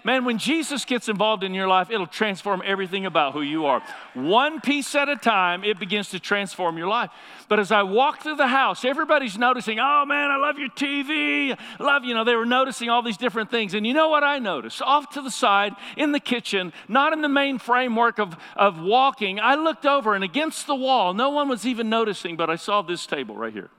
Man, 0.04 0.26
when 0.26 0.38
Jesus 0.38 0.86
gets 0.86 1.10
involved 1.10 1.44
in 1.44 1.54
your 1.54 1.68
life, 1.68 1.90
it'll 1.92 2.08
transform 2.08 2.62
everything 2.66 3.06
about 3.06 3.34
who 3.34 3.42
you 3.42 3.66
are. 3.66 3.82
One 4.14 4.62
piece 4.62 4.96
at 4.96 5.10
a 5.10 5.16
time, 5.16 5.64
it 5.64 5.80
begins 5.80 6.10
to 6.10 6.20
transform 6.20 6.78
your 6.78 6.88
life. 6.88 7.10
But 7.48 7.60
as 7.60 7.72
I 7.72 7.84
walk 7.84 8.22
through 8.22 8.36
the 8.36 8.48
house, 8.48 8.86
everybody's 8.86 9.38
noticing, 9.38 9.80
oh 9.80 10.06
man, 10.06 10.32
I 10.32 10.38
love 10.38 10.58
your 10.58 10.70
TV. 10.70 11.58
Love, 11.80 12.04
you 12.04 12.14
know, 12.14 12.24
they 12.24 12.36
were 12.36 12.46
noticing 12.46 12.90
all 12.90 13.02
these 13.02 13.18
different 13.18 13.52
things. 13.52 13.74
And 13.74 13.86
you 13.86 13.94
know 13.94 14.10
what 14.10 14.24
I 14.24 14.40
noticed? 14.40 14.82
Off 14.82 15.10
to 15.12 15.22
the 15.22 15.32
side 15.32 15.74
in 15.98 16.12
the 16.12 16.20
kitchen, 16.20 16.72
not 16.88 17.14
in 17.14 17.22
the 17.22 17.30
main 17.30 17.60
framework 17.60 18.20
of, 18.20 18.38
of 18.56 18.80
walking, 18.80 19.40
I 19.40 19.56
looked 19.56 19.86
over 19.86 20.16
and 20.16 20.24
against 20.24 20.68
the 20.68 20.76
wall, 20.76 21.14
no 21.14 21.30
one 21.30 21.50
was 21.50 21.66
even 21.66 21.90
noticing, 21.90 22.38
but 22.38 22.50
I 22.50 22.56
saw 22.56 22.82
this 22.82 23.06
table 23.06 23.36
right 23.36 23.54
here. 23.54 23.70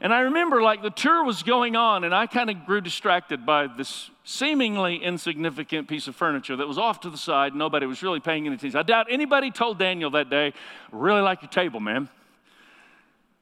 And 0.00 0.14
I 0.14 0.20
remember 0.20 0.62
like 0.62 0.80
the 0.82 0.90
tour 0.90 1.24
was 1.24 1.42
going 1.42 1.74
on, 1.74 2.04
and 2.04 2.14
I 2.14 2.26
kind 2.26 2.50
of 2.50 2.64
grew 2.66 2.80
distracted 2.80 3.44
by 3.44 3.66
this 3.66 4.10
seemingly 4.22 4.96
insignificant 4.96 5.88
piece 5.88 6.06
of 6.06 6.14
furniture 6.14 6.54
that 6.56 6.68
was 6.68 6.78
off 6.78 7.00
to 7.00 7.10
the 7.10 7.18
side. 7.18 7.54
Nobody 7.54 7.84
was 7.86 8.02
really 8.02 8.20
paying 8.20 8.46
any 8.46 8.54
attention. 8.54 8.78
I 8.78 8.84
doubt 8.84 9.06
anybody 9.10 9.50
told 9.50 9.78
Daniel 9.78 10.10
that 10.10 10.30
day, 10.30 10.52
really 10.92 11.20
like 11.20 11.42
your 11.42 11.50
table, 11.50 11.80
man. 11.80 12.08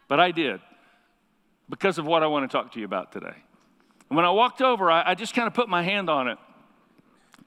But 0.09 0.19
I 0.19 0.31
did 0.31 0.61
because 1.69 1.99
of 1.99 2.07
what 2.07 2.23
I 2.23 2.27
want 2.27 2.51
to 2.51 2.57
talk 2.57 2.73
to 2.73 2.79
you 2.79 2.87
about 2.87 3.13
today. 3.13 3.35
And 4.09 4.17
when 4.17 4.25
I 4.25 4.31
walked 4.31 4.63
over, 4.63 4.91
I, 4.91 5.11
I 5.11 5.15
just 5.15 5.35
kind 5.35 5.49
of 5.49 5.53
put 5.53 5.69
my 5.69 5.83
hand 5.83 6.09
on 6.09 6.29
it. 6.29 6.39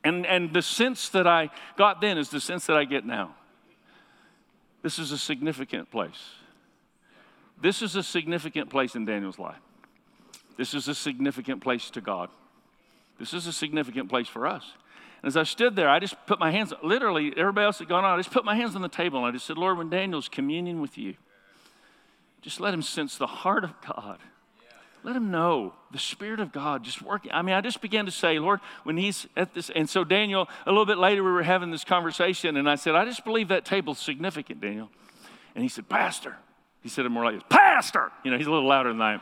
And, 0.04 0.26
and 0.26 0.54
the 0.54 0.62
sense 0.62 1.10
that 1.10 1.26
I 1.26 1.50
got 1.78 2.00
then 2.00 2.18
is 2.18 2.30
the 2.30 2.40
sense 2.40 2.68
that 2.68 2.78
I 2.78 2.84
get 2.86 3.06
now. 3.06 3.36
This 4.82 5.00
is 5.00 5.12
a 5.12 5.18
significant 5.18 5.90
place. 5.90 6.36
This 7.62 7.82
is 7.82 7.96
a 7.96 8.04
significant 8.04 8.70
place 8.70 8.96
in 8.96 9.06
Daniel's 9.06 9.40
life. 9.40 9.60
This 10.58 10.74
is 10.74 10.88
a 10.88 10.96
significant 10.96 11.62
place 11.62 11.90
to 11.92 12.02
God. 12.02 12.30
This 13.18 13.34
is 13.34 13.48
a 13.48 13.54
significant 13.54 14.10
place 14.10 14.28
for 14.28 14.48
us. 14.48 14.64
And 15.22 15.28
as 15.28 15.36
I 15.36 15.44
stood 15.44 15.76
there, 15.76 15.90
I 15.90 16.00
just 16.00 16.16
put 16.26 16.40
my 16.40 16.52
hands, 16.52 16.74
literally, 16.82 17.34
everybody 17.36 17.66
else 17.66 17.80
had 17.80 17.90
gone 17.90 18.06
on, 18.06 18.14
I 18.14 18.18
just 18.18 18.32
put 18.32 18.46
my 18.46 18.56
hands 18.56 18.76
on 18.76 18.82
the 18.82 18.90
table 18.90 19.20
and 19.20 19.28
I 19.28 19.32
just 19.32 19.46
said, 19.46 19.58
Lord, 19.58 19.78
when 19.78 19.90
Daniel's 19.90 20.30
communion 20.30 20.80
with 20.80 20.98
you, 20.98 21.16
just 22.42 22.62
let 22.62 22.74
him 22.74 22.82
sense 22.82 23.18
the 23.18 23.28
heart 23.28 23.66
of 23.66 23.74
God. 23.82 24.20
Let 25.04 25.16
him 25.16 25.32
know 25.32 25.74
the 25.92 26.00
Spirit 26.00 26.40
of 26.40 26.52
God 26.52 26.84
just 26.84 27.02
working. 27.02 27.32
I 27.32 27.42
mean, 27.42 27.56
I 27.56 27.62
just 27.62 27.82
began 27.82 28.06
to 28.06 28.12
say, 28.12 28.38
Lord, 28.38 28.60
when 28.84 28.98
he's 28.98 29.28
at 29.38 29.54
this, 29.54 29.70
and 29.70 29.90
so 29.90 30.04
Daniel, 30.04 30.50
a 30.66 30.72
little 30.72 30.86
bit 30.86 30.98
later, 30.98 31.24
we 31.24 31.32
were 31.32 31.44
having 31.44 31.72
this 31.72 31.86
conversation, 31.86 32.58
and 32.58 32.70
I 32.70 32.76
said, 32.76 32.96
I 32.96 33.06
just 33.06 33.24
believe 33.24 33.48
that 33.48 33.64
table's 33.64 34.00
significant, 34.00 34.60
Daniel. 34.60 34.90
And 35.56 35.64
he 35.64 35.70
said, 35.70 35.88
Pastor, 35.88 36.36
he 36.82 36.90
said 36.90 37.06
it 37.06 37.10
more 37.10 37.26
like 37.26 37.50
Pastor! 37.50 38.12
You 38.24 38.32
know, 38.32 38.38
he's 38.38 38.48
a 38.48 38.52
little 38.52 38.68
louder 38.68 38.90
than 38.90 39.02
I 39.02 39.14
am. 39.14 39.22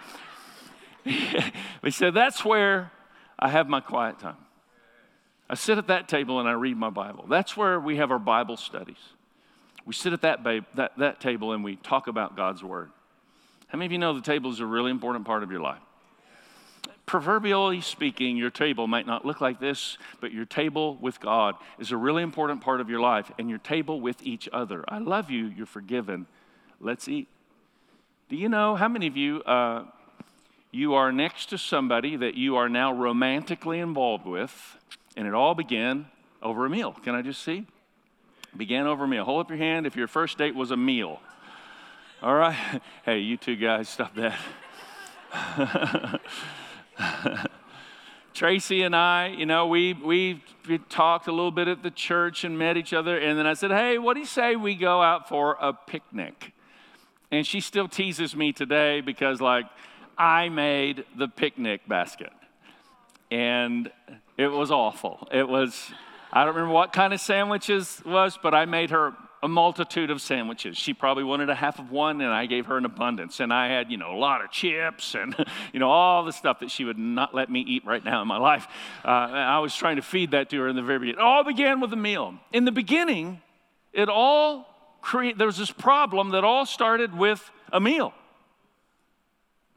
he 1.83 1.91
said, 1.91 2.13
That's 2.13 2.43
where 2.43 2.91
I 3.39 3.49
have 3.49 3.67
my 3.67 3.79
quiet 3.79 4.19
time. 4.19 4.37
I 5.49 5.55
sit 5.55 5.77
at 5.77 5.87
that 5.87 6.07
table 6.07 6.39
and 6.39 6.49
I 6.49 6.53
read 6.53 6.77
my 6.77 6.89
Bible. 6.89 7.25
That's 7.29 7.55
where 7.55 7.79
we 7.79 7.97
have 7.97 8.11
our 8.11 8.19
Bible 8.19 8.57
studies. 8.57 8.97
We 9.85 9.93
sit 9.93 10.11
at 10.11 10.21
that, 10.23 10.43
that, 10.75 10.97
that 10.97 11.21
table 11.21 11.53
and 11.53 11.63
we 11.63 11.77
talk 11.77 12.07
about 12.07 12.35
God's 12.35 12.63
Word. 12.63 12.91
How 13.67 13.77
many 13.77 13.85
of 13.85 13.91
you 13.93 13.97
know 13.97 14.13
the 14.13 14.21
table 14.21 14.51
is 14.51 14.59
a 14.59 14.65
really 14.65 14.91
important 14.91 15.25
part 15.25 15.43
of 15.43 15.51
your 15.51 15.61
life? 15.61 15.79
Proverbially 17.05 17.79
speaking, 17.79 18.35
your 18.35 18.49
table 18.49 18.85
might 18.87 19.07
not 19.07 19.25
look 19.25 19.39
like 19.39 19.61
this, 19.61 19.97
but 20.19 20.33
your 20.33 20.43
table 20.43 20.97
with 20.99 21.21
God 21.21 21.55
is 21.79 21.91
a 21.93 21.97
really 21.97 22.21
important 22.21 22.59
part 22.59 22.81
of 22.81 22.89
your 22.89 22.99
life, 22.99 23.31
and 23.39 23.49
your 23.49 23.59
table 23.59 24.01
with 24.01 24.21
each 24.23 24.49
other. 24.51 24.83
I 24.89 24.97
love 24.97 25.31
you, 25.31 25.45
you're 25.45 25.65
forgiven. 25.65 26.27
Let's 26.81 27.07
eat. 27.07 27.29
Do 28.29 28.35
you 28.35 28.49
know 28.49 28.75
how 28.75 28.89
many 28.89 29.07
of 29.07 29.15
you, 29.15 29.41
uh, 29.43 29.85
you 30.69 30.95
are 30.95 31.13
next 31.13 31.45
to 31.51 31.57
somebody 31.57 32.17
that 32.17 32.35
you 32.35 32.57
are 32.57 32.67
now 32.67 32.91
romantically 32.91 33.79
involved 33.79 34.25
with, 34.25 34.75
and 35.15 35.25
it 35.25 35.33
all 35.33 35.55
began 35.55 36.07
over 36.43 36.65
a 36.65 36.69
meal? 36.69 36.91
Can 36.91 37.15
I 37.15 37.21
just 37.21 37.41
see? 37.41 37.65
Began 38.57 38.85
over 38.85 39.05
a 39.05 39.07
meal. 39.07 39.23
Hold 39.23 39.45
up 39.45 39.49
your 39.49 39.57
hand 39.57 39.87
if 39.87 39.95
your 39.95 40.07
first 40.07 40.37
date 40.37 40.55
was 40.55 40.71
a 40.71 40.77
meal. 40.77 41.21
All 42.21 42.35
right? 42.35 42.81
Hey, 43.05 43.19
you 43.19 43.37
two 43.37 43.55
guys, 43.55 43.87
stop 43.87 44.13
that. 44.15 44.37
Tracy 48.33 48.83
and 48.83 48.93
I, 48.93 49.27
you 49.27 49.45
know, 49.45 49.67
we, 49.67 49.93
we, 49.93 50.43
we 50.67 50.79
talked 50.79 51.27
a 51.27 51.31
little 51.31 51.51
bit 51.51 51.69
at 51.69 51.81
the 51.81 51.91
church 51.91 52.43
and 52.43 52.59
met 52.59 52.75
each 52.75 52.91
other. 52.91 53.17
And 53.17 53.39
then 53.39 53.47
I 53.47 53.53
said, 53.53 53.71
Hey, 53.71 53.97
what 53.97 54.15
do 54.15 54.19
you 54.19 54.25
say 54.25 54.57
we 54.57 54.75
go 54.75 55.01
out 55.01 55.29
for 55.29 55.55
a 55.61 55.71
picnic? 55.71 56.51
And 57.31 57.45
she 57.45 57.59
still 57.59 57.87
teases 57.87 58.35
me 58.35 58.53
today 58.53 59.01
because, 59.01 59.41
like, 59.41 59.65
I 60.17 60.49
made 60.49 61.05
the 61.17 61.27
picnic 61.27 61.87
basket. 61.87 62.31
And 63.29 63.91
it 64.37 64.47
was 64.47 64.71
awful. 64.71 65.27
It 65.31 65.47
was, 65.47 65.91
I 66.31 66.45
don't 66.45 66.55
remember 66.55 66.73
what 66.73 66.93
kind 66.93 67.13
of 67.13 67.19
sandwiches 67.19 68.01
was, 68.05 68.37
but 68.41 68.53
I 68.53 68.65
made 68.65 68.91
her 68.91 69.13
a 69.43 69.47
multitude 69.47 70.09
of 70.09 70.21
sandwiches. 70.21 70.77
She 70.77 70.93
probably 70.93 71.23
wanted 71.23 71.49
a 71.49 71.55
half 71.55 71.79
of 71.79 71.91
one, 71.91 72.21
and 72.21 72.31
I 72.31 72.45
gave 72.47 72.67
her 72.67 72.77
an 72.77 72.85
abundance. 72.85 73.39
And 73.39 73.53
I 73.53 73.67
had, 73.67 73.91
you 73.91 73.97
know, 73.97 74.11
a 74.13 74.17
lot 74.17 74.43
of 74.43 74.51
chips 74.51 75.13
and, 75.13 75.35
you 75.73 75.79
know, 75.79 75.89
all 75.89 76.23
the 76.23 76.31
stuff 76.31 76.61
that 76.61 76.71
she 76.71 76.85
would 76.85 76.97
not 76.97 77.35
let 77.35 77.49
me 77.49 77.61
eat 77.61 77.85
right 77.85 78.03
now 78.03 78.21
in 78.21 78.27
my 78.27 78.37
life. 78.37 78.67
Uh, 79.05 79.09
I 79.09 79.59
was 79.59 79.75
trying 79.75 79.97
to 79.97 80.01
feed 80.01 80.31
that 80.31 80.49
to 80.51 80.59
her 80.61 80.67
in 80.67 80.75
the 80.75 80.81
very 80.81 80.99
beginning. 80.99 81.19
It 81.19 81.23
all 81.23 81.43
began 81.43 81.81
with 81.81 81.93
a 81.93 81.97
meal. 81.97 82.35
In 82.51 82.65
the 82.65 82.71
beginning, 82.71 83.41
it 83.93 84.09
all 84.09 84.76
create, 85.07 85.37
there 85.37 85.47
was 85.47 85.57
this 85.57 85.71
problem 85.71 86.31
that 86.31 86.43
all 86.43 86.65
started 86.65 87.17
with 87.17 87.49
a 87.71 87.79
meal. 87.79 88.13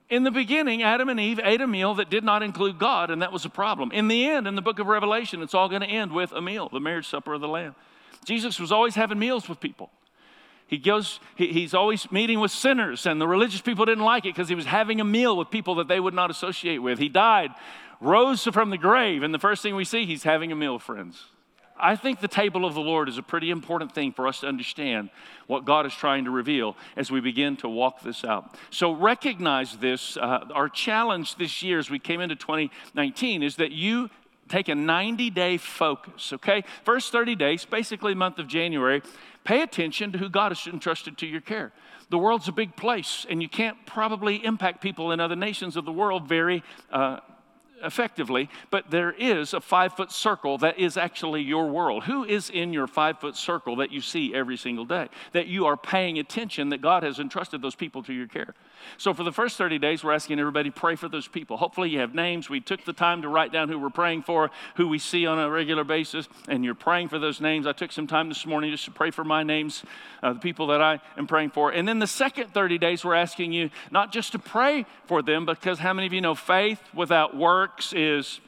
In 0.09 0.25
the 0.25 0.33
beginning, 0.33 0.83
Adam 0.83 1.09
and 1.09 1.21
Eve 1.21 1.39
ate 1.45 1.61
a 1.61 1.69
meal 1.69 1.95
that 1.95 2.11
did 2.11 2.25
not 2.25 2.43
include 2.43 2.81
God, 2.81 3.13
and 3.13 3.23
that 3.23 3.33
was 3.33 3.45
a 3.45 3.49
problem. 3.49 3.93
In 3.93 4.09
the 4.09 4.27
end, 4.27 4.49
in 4.49 4.57
the 4.57 4.63
book 4.63 4.81
of 4.81 4.89
Revelation, 4.89 5.41
it's 5.41 5.55
all 5.55 5.69
going 5.69 5.83
to 5.83 5.87
end 5.87 6.11
with 6.11 6.33
a 6.33 6.43
meal, 6.43 6.69
the 6.69 6.81
marriage 6.81 7.07
supper 7.07 7.33
of 7.33 7.41
the 7.41 7.47
Lamb. 7.47 7.77
Jesus 8.25 8.59
was 8.59 8.73
always 8.73 8.97
having 8.97 9.21
meals 9.21 9.49
with 9.49 9.61
people. 9.61 9.91
He 10.67 10.79
goes, 10.79 11.21
he, 11.37 11.53
he's 11.53 11.75
always 11.75 12.11
meeting 12.11 12.41
with 12.41 12.51
sinners, 12.51 13.07
and 13.07 13.21
the 13.21 13.29
religious 13.29 13.61
people 13.61 13.85
didn't 13.85 14.05
like 14.05 14.25
it 14.25 14.35
because 14.35 14.49
he 14.49 14.57
was 14.57 14.67
having 14.67 15.01
a 15.01 15.05
meal 15.05 15.37
with 15.37 15.49
people 15.49 15.77
that 15.77 15.87
they 15.87 16.01
would 16.01 16.15
not 16.15 16.33
associate 16.33 16.79
with. 16.79 16.99
He 16.99 17.09
died, 17.09 17.51
rose 18.01 18.43
from 18.43 18.71
the 18.71 18.79
grave, 18.79 19.23
and 19.23 19.33
the 19.33 19.39
first 19.39 19.63
thing 19.63 19.77
we 19.77 19.85
see, 19.85 20.07
he's 20.07 20.25
having 20.25 20.51
a 20.51 20.57
meal 20.57 20.81
friends. 20.81 21.27
I 21.81 21.97
think 21.97 22.21
the 22.21 22.29
table 22.29 22.65
of 22.65 22.75
the 22.75 22.81
Lord 22.81 23.09
is 23.09 23.19
a 23.19 23.23
pretty 23.23 23.51
important 23.51 23.93
thing 23.93 24.13
for 24.13 24.29
us 24.29 24.41
to 24.41 24.47
understand 24.47 25.11
what 25.47 25.65
God 25.65 25.87
is 25.87 25.95
trying 25.95 26.25
to 26.25 26.31
reveal 26.31 26.77
as 26.97 27.11
we 27.11 27.21
begin 27.21 27.57
to 27.59 27.69
walk 27.69 28.03
this 28.03 28.25
out. 28.25 28.57
So 28.71 28.93
recognize 28.93 29.77
this. 29.79 30.17
Uh, 30.17 30.47
our 30.53 30.69
challenge 30.69 31.37
this 31.37 31.63
year 31.63 31.79
as 31.79 31.91
we 31.91 31.99
came 31.99 32.21
into 32.21 32.37
2019 32.37 33.43
is 33.43 33.57
that 33.57 33.73
you 33.73 34.11
take 34.49 34.69
a 34.69 34.75
90 34.75 35.31
day 35.31 35.57
focus, 35.57 36.33
okay? 36.35 36.65
First 36.85 37.13
30 37.13 37.37
days, 37.37 37.65
basically 37.65 38.15
month 38.15 38.39
of 38.39 38.49
January, 38.49 39.03
pay 39.45 39.63
attention 39.63 40.13
to 40.13 40.19
who 40.19 40.29
God 40.29 40.51
has 40.53 40.67
entrusted 40.67 41.17
to 41.19 41.27
your 41.27 41.41
care. 41.41 41.73
The 42.11 42.19
world's 42.19 42.49
a 42.49 42.53
big 42.53 42.77
place, 42.77 43.25
and 43.31 43.41
you 43.41 43.49
can't 43.49 43.87
probably 43.87 44.45
impact 44.45 44.83
people 44.83 45.13
in 45.13 45.21
other 45.21 45.37
nations 45.37 45.77
of 45.77 45.85
the 45.85 45.93
world 45.93 46.29
very 46.29 46.65
uh, 46.93 47.21
effectively, 47.83 48.49
but 48.71 48.91
there 48.91 49.13
is 49.13 49.55
a 49.55 49.61
five 49.61 49.95
foot 49.95 50.13
circle 50.13 50.59
that 50.59 50.79
is 50.79 50.97
actually 50.97 51.43
your 51.43 51.69
world. 51.69 52.05
Who 52.05 52.25
is 52.25 52.51
in 52.51 52.73
your 52.73 52.87
five 52.87 53.19
foot 53.19 53.37
circle 53.37 53.77
that 53.77 53.91
you 53.91 54.01
see 54.01 54.35
every 54.35 54.57
single 54.57 54.85
day? 54.85 55.09
That 55.33 55.47
you 55.47 55.67
are 55.67 55.77
paying 55.77 56.19
attention, 56.19 56.71
that 56.71 56.81
God 56.81 57.03
has 57.03 57.19
entrusted 57.19 57.63
those 57.63 57.75
people 57.75 58.03
to 58.05 58.13
your 58.13 58.27
care. 58.27 58.55
So, 58.97 59.15
for 59.15 59.25
the 59.25 59.33
first 59.33 59.57
30 59.59 59.79
days, 59.79 60.05
we're 60.05 60.13
asking 60.13 60.39
everybody 60.39 60.71
pray 60.71 60.97
for 60.97 61.09
those 61.09 61.29
people. 61.29 61.57
Hopefully, 61.57 61.91
you 61.91 61.99
have 62.01 62.15
names. 62.15 62.49
We 62.49 62.61
took 62.61 62.85
the 62.85 62.93
time 62.93 63.23
to 63.23 63.29
write 63.29 63.53
down 63.53 63.69
who 63.69 63.79
we're 63.79 63.91
praying 63.91 64.23
for, 64.23 64.51
who 64.77 64.89
we 64.89 64.99
see 64.99 65.27
on 65.27 65.39
a 65.39 65.51
regular 65.51 65.85
basis, 65.85 66.29
and 66.49 66.65
you're 66.65 66.75
praying 66.75 67.09
for 67.09 67.19
those 67.19 67.41
names. 67.41 67.67
I 67.67 67.73
took 67.73 67.93
some 67.93 68.07
time 68.07 68.29
this 68.29 68.47
morning 68.47 68.71
just 68.71 68.85
to 68.87 68.91
pray 68.91 69.11
for 69.11 69.25
my 69.25 69.43
names, 69.43 69.85
uh, 70.23 70.33
the 70.33 70.41
people 70.41 70.69
that 70.69 70.81
I 70.81 71.01
am 71.17 71.27
praying 71.27 71.51
for. 71.51 71.71
And 71.71 71.87
then 71.87 71.99
the 71.99 72.07
second 72.07 72.53
30 72.53 72.79
days, 72.79 73.05
we're 73.05 73.15
asking 73.15 73.53
you 73.53 73.71
not 73.91 74.13
just 74.13 74.33
to 74.33 74.39
pray 74.39 74.87
for 75.07 75.23
them, 75.23 75.47
because 75.47 75.79
how 75.79 75.93
many 75.93 76.07
of 76.07 76.13
you 76.13 76.21
know 76.21 76.35
faith 76.35 76.81
without 76.95 77.37
is 77.93 78.41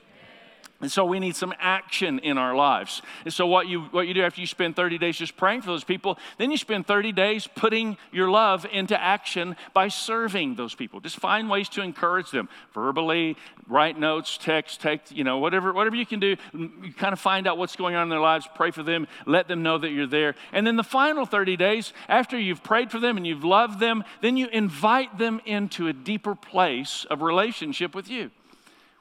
and 0.83 0.91
so 0.91 1.05
we 1.05 1.21
need 1.21 1.37
some 1.37 1.55
action 1.61 2.19
in 2.19 2.37
our 2.37 2.57
lives. 2.57 3.03
And 3.25 3.33
so 3.33 3.47
what 3.47 3.69
you 3.69 3.83
what 3.93 4.09
you 4.09 4.15
do 4.15 4.23
after 4.23 4.41
you 4.41 4.49
spend 4.49 4.75
30 4.75 4.99
days 4.99 5.17
just 5.17 5.37
praying 5.37 5.63
for 5.63 5.69
those 5.69 5.85
people, 5.85 6.19
then 6.39 6.51
you 6.51 6.57
spend 6.57 6.89
30 6.89 7.13
days 7.13 7.49
putting 7.55 7.97
your 8.11 8.29
love 8.29 8.67
into 8.71 9.01
action 9.01 9.57
by 9.73 9.87
serving 9.87 10.57
those 10.57 10.75
people. 10.75 10.99
Just 10.99 11.17
find 11.17 11.49
ways 11.49 11.69
to 11.71 11.83
encourage 11.83 12.33
them 12.33 12.49
verbally, 12.75 13.37
write 13.69 13.97
notes, 13.97 14.37
text, 14.37 14.81
text, 14.81 15.13
you 15.13 15.23
know, 15.23 15.39
whatever 15.39 15.73
whatever 15.73 15.95
you 15.95 16.05
can 16.05 16.19
do. 16.19 16.35
Mm, 16.53 16.85
you 16.85 16.93
kind 16.93 17.13
of 17.13 17.21
find 17.21 17.47
out 17.47 17.59
what's 17.59 17.77
going 17.77 17.95
on 17.95 18.03
in 18.03 18.09
their 18.09 18.19
lives, 18.19 18.49
pray 18.57 18.73
for 18.73 18.83
them, 18.83 19.07
let 19.25 19.47
them 19.47 19.63
know 19.63 19.79
that 19.79 19.91
you're 19.91 20.09
there. 20.09 20.35
And 20.53 20.67
then 20.67 20.75
the 20.75 20.83
final 20.83 21.27
30 21.27 21.57
days, 21.57 21.93
after 22.09 22.37
you've 22.37 22.65
prayed 22.65 22.91
for 22.91 22.99
them 22.99 23.17
and 23.17 23.25
you've 23.25 23.45
loved 23.45 23.79
them, 23.79 24.03
then 24.21 24.37
you 24.37 24.49
invite 24.49 25.17
them 25.17 25.41
into 25.47 25.87
a 25.87 25.93
deeper 25.93 26.35
place 26.35 27.07
of 27.09 27.23
relationship 27.23 27.95
with 27.95 28.11
you 28.11 28.33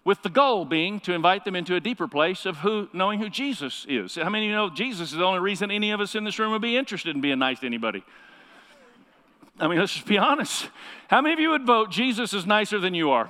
with 0.03 0.21
the 0.23 0.29
goal 0.29 0.65
being 0.65 0.99
to 1.01 1.13
invite 1.13 1.45
them 1.45 1.55
into 1.55 1.75
a 1.75 1.79
deeper 1.79 2.07
place 2.07 2.45
of 2.45 2.57
who 2.57 2.89
knowing 2.91 3.19
who 3.19 3.29
Jesus 3.29 3.85
is. 3.87 4.15
How 4.15 4.29
many 4.29 4.45
of 4.45 4.49
you 4.49 4.55
know 4.55 4.69
Jesus 4.69 5.11
is 5.11 5.17
the 5.17 5.23
only 5.23 5.39
reason 5.39 5.69
any 5.69 5.91
of 5.91 6.01
us 6.01 6.15
in 6.15 6.23
this 6.23 6.39
room 6.39 6.51
would 6.51 6.61
be 6.61 6.75
interested 6.75 7.15
in 7.15 7.21
being 7.21 7.39
nice 7.39 7.59
to 7.59 7.67
anybody? 7.67 8.03
I 9.59 9.67
mean, 9.67 9.77
let's 9.77 9.93
just 9.93 10.07
be 10.07 10.17
honest. 10.17 10.69
How 11.07 11.21
many 11.21 11.33
of 11.33 11.39
you 11.39 11.51
would 11.51 11.65
vote 11.65 11.91
Jesus 11.91 12.33
is 12.33 12.47
nicer 12.47 12.79
than 12.79 12.95
you 12.95 13.11
are? 13.11 13.29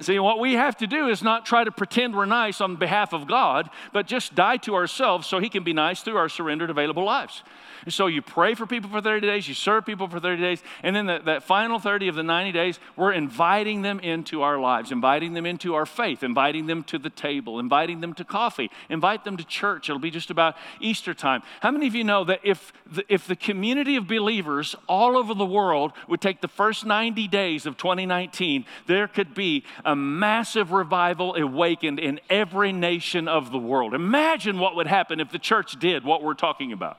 See, 0.00 0.18
what 0.18 0.38
we 0.38 0.54
have 0.54 0.78
to 0.78 0.86
do 0.86 1.08
is 1.08 1.22
not 1.22 1.44
try 1.44 1.62
to 1.62 1.70
pretend 1.70 2.16
we're 2.16 2.24
nice 2.24 2.62
on 2.62 2.76
behalf 2.76 3.12
of 3.12 3.28
God, 3.28 3.68
but 3.92 4.06
just 4.06 4.34
die 4.34 4.56
to 4.58 4.74
ourselves 4.74 5.26
so 5.26 5.38
He 5.38 5.50
can 5.50 5.62
be 5.62 5.74
nice 5.74 6.00
through 6.00 6.16
our 6.16 6.30
surrendered 6.30 6.70
available 6.70 7.04
lives. 7.04 7.42
And 7.84 7.92
so 7.92 8.06
you 8.06 8.22
pray 8.22 8.54
for 8.54 8.66
people 8.66 8.90
for 8.90 9.00
30 9.00 9.26
days, 9.26 9.48
you 9.48 9.54
serve 9.54 9.86
people 9.86 10.08
for 10.08 10.20
30 10.20 10.40
days, 10.40 10.62
and 10.82 10.94
then 10.94 11.06
the, 11.06 11.20
that 11.24 11.42
final 11.42 11.78
30 11.78 12.08
of 12.08 12.14
the 12.14 12.22
90 12.22 12.52
days, 12.52 12.78
we're 12.96 13.12
inviting 13.12 13.82
them 13.82 14.00
into 14.00 14.42
our 14.42 14.58
lives, 14.58 14.92
inviting 14.92 15.34
them 15.34 15.46
into 15.46 15.74
our 15.74 15.86
faith, 15.86 16.22
inviting 16.22 16.66
them 16.66 16.82
to 16.84 16.98
the 16.98 17.10
table, 17.10 17.58
inviting 17.58 18.00
them 18.00 18.14
to 18.14 18.24
coffee, 18.24 18.70
invite 18.88 19.24
them 19.24 19.36
to 19.36 19.44
church. 19.44 19.88
It'll 19.88 20.00
be 20.00 20.10
just 20.10 20.30
about 20.30 20.56
Easter 20.80 21.14
time. 21.14 21.42
How 21.60 21.70
many 21.70 21.86
of 21.86 21.94
you 21.94 22.04
know 22.04 22.24
that 22.24 22.40
if 22.42 22.72
the, 22.86 23.04
if 23.08 23.26
the 23.26 23.36
community 23.36 23.96
of 23.96 24.06
believers 24.06 24.74
all 24.88 25.16
over 25.16 25.34
the 25.34 25.46
world 25.46 25.92
would 26.08 26.20
take 26.20 26.40
the 26.40 26.48
first 26.48 26.84
90 26.84 27.28
days 27.28 27.66
of 27.66 27.76
2019, 27.76 28.64
there 28.86 29.08
could 29.08 29.34
be 29.34 29.64
a 29.84 29.96
massive 29.96 30.72
revival 30.72 31.34
awakened 31.36 31.98
in 31.98 32.20
every 32.28 32.72
nation 32.72 33.28
of 33.28 33.50
the 33.50 33.58
world? 33.58 33.94
Imagine 33.94 34.58
what 34.58 34.76
would 34.76 34.86
happen 34.86 35.20
if 35.20 35.30
the 35.30 35.38
church 35.38 35.78
did 35.78 36.04
what 36.04 36.22
we're 36.22 36.34
talking 36.34 36.72
about. 36.72 36.98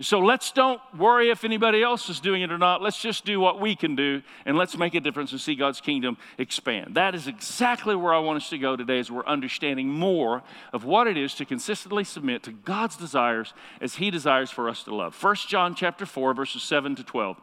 So 0.00 0.20
let's 0.20 0.52
don't 0.52 0.80
worry 0.96 1.30
if 1.30 1.42
anybody 1.44 1.82
else 1.82 2.08
is 2.08 2.20
doing 2.20 2.42
it 2.42 2.52
or 2.52 2.58
not. 2.58 2.80
Let's 2.80 3.00
just 3.00 3.24
do 3.24 3.40
what 3.40 3.60
we 3.60 3.74
can 3.74 3.96
do 3.96 4.22
and 4.46 4.56
let's 4.56 4.78
make 4.78 4.94
a 4.94 5.00
difference 5.00 5.32
and 5.32 5.40
see 5.40 5.56
God's 5.56 5.80
kingdom 5.80 6.16
expand. 6.38 6.94
That 6.94 7.16
is 7.16 7.26
exactly 7.26 7.96
where 7.96 8.14
I 8.14 8.20
want 8.20 8.36
us 8.36 8.48
to 8.50 8.58
go 8.58 8.76
today 8.76 9.00
as 9.00 9.10
we're 9.10 9.26
understanding 9.26 9.88
more 9.88 10.44
of 10.72 10.84
what 10.84 11.08
it 11.08 11.16
is 11.16 11.34
to 11.34 11.44
consistently 11.44 12.04
submit 12.04 12.44
to 12.44 12.52
God's 12.52 12.96
desires 12.96 13.54
as 13.80 13.96
he 13.96 14.12
desires 14.12 14.52
for 14.52 14.68
us 14.68 14.84
to 14.84 14.94
love. 14.94 15.20
1 15.20 15.34
John 15.48 15.74
chapter 15.74 16.06
4 16.06 16.32
verses 16.32 16.62
7 16.62 16.94
to 16.94 17.02
12. 17.02 17.40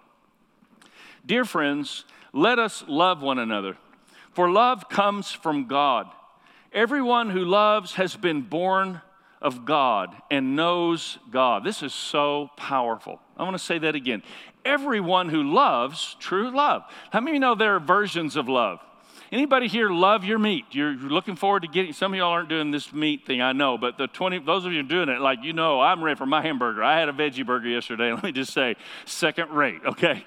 Dear 1.26 1.44
friends, 1.44 2.06
let 2.32 2.58
us 2.58 2.86
love 2.88 3.22
one 3.22 3.40
another, 3.40 3.76
for 4.32 4.50
love 4.50 4.88
comes 4.88 5.30
from 5.30 5.68
God. 5.68 6.08
Everyone 6.72 7.32
who 7.32 7.44
loves 7.44 7.96
has 7.96 8.16
been 8.16 8.44
born 8.44 9.02
of 9.42 9.66
God 9.66 10.16
and 10.32 10.56
knows 10.56 11.18
God. 11.32 11.64
This 11.64 11.84
is 11.84 11.94
so 11.94 12.50
powerful. 12.58 13.20
I 13.38 13.44
want 13.44 13.56
to 13.56 13.64
say 13.64 13.78
that 13.80 13.96
again. 13.96 14.24
Everyone 14.64 15.30
who 15.30 15.44
loves 15.44 16.16
true 16.20 16.56
love. 16.56 16.84
How 17.12 17.20
many 17.20 17.32
of 17.32 17.34
you 17.36 17.40
know 17.40 17.56
there 17.56 17.76
are 17.76 17.80
versions 17.80 18.36
of 18.36 18.50
love? 18.50 18.80
Anybody 19.32 19.68
here 19.68 19.90
love 19.90 20.24
your 20.24 20.40
meat? 20.40 20.66
You're 20.72 20.94
looking 20.94 21.36
forward 21.36 21.64
to 21.64 21.68
getting. 21.68 21.94
Some 21.94 22.14
of 22.14 22.18
y'all 22.18 22.32
aren't 22.32 22.50
doing 22.50 22.72
this 22.72 22.94
meat 22.94 23.26
thing, 23.26 23.42
I 23.42 23.54
know, 23.54 23.78
but 23.78 23.98
the 23.98 24.08
twenty, 24.08 24.40
those 24.40 24.66
of 24.66 24.72
you 24.72 24.84
doing 24.84 25.10
it, 25.10 25.20
like 25.20 25.40
you 25.44 25.52
know, 25.52 25.82
I'm 25.82 26.04
ready 26.04 26.16
for 26.16 26.28
my 26.28 26.42
hamburger. 26.42 26.84
I 26.84 27.00
had 27.00 27.10
a 27.10 27.12
veggie 27.12 27.46
burger 27.46 27.68
yesterday. 27.68 28.12
Let 28.14 28.24
me 28.24 28.32
just 28.32 28.54
say, 28.54 28.76
second 29.06 29.50
rate. 29.50 29.82
Okay, 29.86 30.24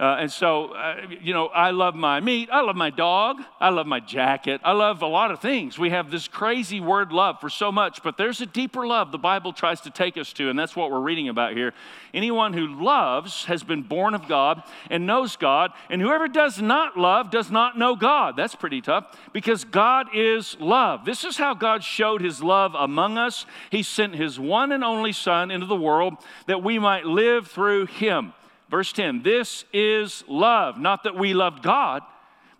uh, 0.00 0.18
and 0.20 0.30
so, 0.30 0.74
uh, 0.74 1.06
you 1.20 1.34
know, 1.34 1.46
I 1.48 1.72
love 1.72 1.96
my 1.96 2.20
meat. 2.20 2.48
I 2.52 2.60
love 2.60 2.76
my 2.76 2.90
dog. 2.90 3.38
I 3.60 3.70
love 3.70 3.86
my 3.86 3.98
jacket. 3.98 4.60
I 4.62 4.72
love 4.72 5.02
a 5.02 5.06
lot 5.06 5.32
of 5.32 5.40
things. 5.40 5.76
We 5.76 5.90
have 5.90 6.10
this 6.10 6.28
crazy 6.28 6.80
word 6.80 7.10
love 7.10 7.40
for 7.40 7.50
so 7.50 7.72
much, 7.72 8.02
but 8.04 8.16
there's 8.16 8.40
a 8.40 8.46
deeper 8.46 8.86
love 8.86 9.10
the 9.10 9.18
Bible 9.18 9.52
tries 9.52 9.80
to 9.82 9.90
take 9.90 10.16
us 10.16 10.32
to, 10.34 10.50
and 10.50 10.58
that's 10.58 10.76
what 10.76 10.92
we're 10.92 11.00
reading 11.00 11.28
about 11.28 11.54
here. 11.54 11.74
Anyone 12.14 12.52
who 12.52 12.82
loves 12.82 13.46
has 13.46 13.64
been 13.64 13.82
born 13.82 14.14
of 14.14 14.28
God 14.28 14.62
and 14.88 15.04
knows 15.04 15.36
God, 15.36 15.72
and 15.90 16.00
whoever 16.00 16.28
does 16.28 16.62
not 16.62 16.96
love 16.96 17.30
does 17.30 17.50
not 17.50 17.76
know 17.76 17.96
God. 17.96 18.36
That's 18.36 18.54
pretty 18.54 18.80
tough 18.80 19.18
because 19.32 19.64
God 19.64 20.06
is 20.14 20.56
love. 20.60 21.04
This 21.04 21.24
is 21.24 21.36
how 21.36 21.54
God 21.54 21.82
showed 21.82 22.20
his 22.20 22.40
love 22.40 22.74
among 22.78 23.18
us. 23.18 23.46
He 23.70 23.82
sent 23.82 24.14
his 24.14 24.38
one 24.38 24.70
and 24.70 24.84
only 24.84 25.12
Son 25.12 25.50
into 25.50 25.66
the 25.66 25.76
world 25.76 26.14
that 26.46 26.62
we 26.62 26.78
might 26.78 27.04
live 27.04 27.48
through 27.48 27.86
him. 27.86 28.32
Verse 28.70 28.92
10 28.92 29.22
This 29.22 29.64
is 29.72 30.24
love, 30.28 30.78
not 30.78 31.04
that 31.04 31.16
we 31.16 31.34
loved 31.34 31.62
God, 31.62 32.02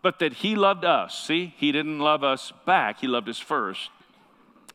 but 0.03 0.19
that 0.21 0.35
He 0.35 0.57
loved 0.57 0.85
us. 0.85 1.19
See, 1.19 1.55
He 1.57 1.73
didn't 1.73 1.99
love 1.99 2.25
us 2.25 2.53
back, 2.67 3.01
He 3.01 3.07
loved 3.07 3.29
us 3.29 3.39
first. 3.39 3.91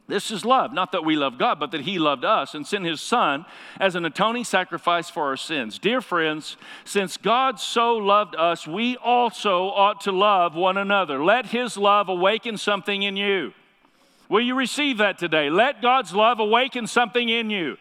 This 0.05 0.31
is 0.31 0.43
love, 0.43 0.73
not 0.73 0.91
that 0.91 1.05
we 1.05 1.15
love 1.15 1.37
God, 1.37 1.61
but 1.61 1.71
that 1.71 1.81
He 1.81 1.97
loved 1.97 2.25
us 2.25 2.53
and 2.53 2.67
sent 2.67 2.85
His 2.85 2.99
Son 2.99 3.45
as 3.79 3.95
an 3.95 4.03
atoning 4.03 4.43
sacrifice 4.43 5.09
for 5.09 5.23
our 5.23 5.37
sins. 5.37 5.79
Dear 5.79 6.01
friends, 6.01 6.57
since 6.83 7.15
God 7.15 7.57
so 7.57 7.95
loved 7.95 8.35
us, 8.35 8.67
we 8.67 8.97
also 8.97 9.67
ought 9.67 10.01
to 10.01 10.11
love 10.11 10.55
one 10.55 10.77
another. 10.77 11.23
Let 11.23 11.47
His 11.47 11.77
love 11.77 12.09
awaken 12.09 12.57
something 12.57 13.01
in 13.01 13.15
you. 13.15 13.53
Will 14.27 14.41
you 14.41 14.55
receive 14.55 14.97
that 14.97 15.17
today? 15.17 15.49
Let 15.49 15.81
God's 15.81 16.13
love 16.13 16.39
awaken 16.39 16.85
something 16.85 17.29
in 17.29 17.49
you. 17.49 17.77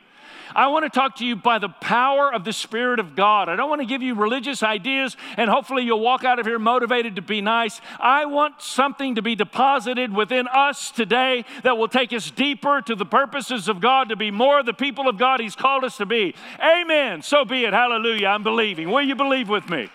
I 0.55 0.69
want 0.69 0.85
to 0.85 0.91
talk 0.91 1.17
to 1.17 1.27
you 1.27 1.37
by 1.37 1.59
the 1.59 1.69
power 1.69 2.33
of 2.33 2.45
the 2.45 2.53
Spirit 2.53 3.01
of 3.01 3.17
God. 3.17 3.49
I 3.49 3.57
don't 3.57 3.69
want 3.69 3.81
to 3.81 3.87
give 3.87 4.03
you 4.03 4.15
religious 4.15 4.63
ideas 4.63 5.17
and 5.37 5.51
hopefully 5.51 5.85
you'll 5.85 6.01
walk 6.01 6.25
out 6.25 6.39
of 6.39 6.47
here 6.47 6.59
motivated 6.59 7.17
to 7.17 7.23
be 7.23 7.41
nice. 7.41 7.81
I 7.99 8.27
want 8.27 8.61
something 8.63 9.15
to 9.15 9.23
be 9.23 9.35
deposited 9.35 10.15
within 10.15 10.47
us 10.49 10.91
today 10.91 11.45
that 11.63 11.77
will 11.77 11.89
take 11.89 12.13
us 12.13 12.31
deeper 12.31 12.83
to 12.83 12.95
the 12.95 13.07
purposes 13.07 13.69
of 13.69 13.81
God 13.81 14.09
to 14.09 14.17
be 14.17 14.31
more 14.31 14.63
the 14.63 14.73
people 14.73 15.09
of 15.09 15.19
God 15.19 15.41
He's 15.41 15.57
called 15.57 15.85
us 15.85 15.97
to 15.99 16.07
be. 16.07 16.35
Amen. 16.61 17.23
So 17.23 17.45
be 17.45 17.65
it. 17.65 17.73
Hallelujah. 17.73 18.29
I'm 18.29 18.43
believing. 18.43 18.91
Will 18.91 19.03
you 19.03 19.15
believe 19.15 19.49
with 19.49 19.69
me? 19.69 19.89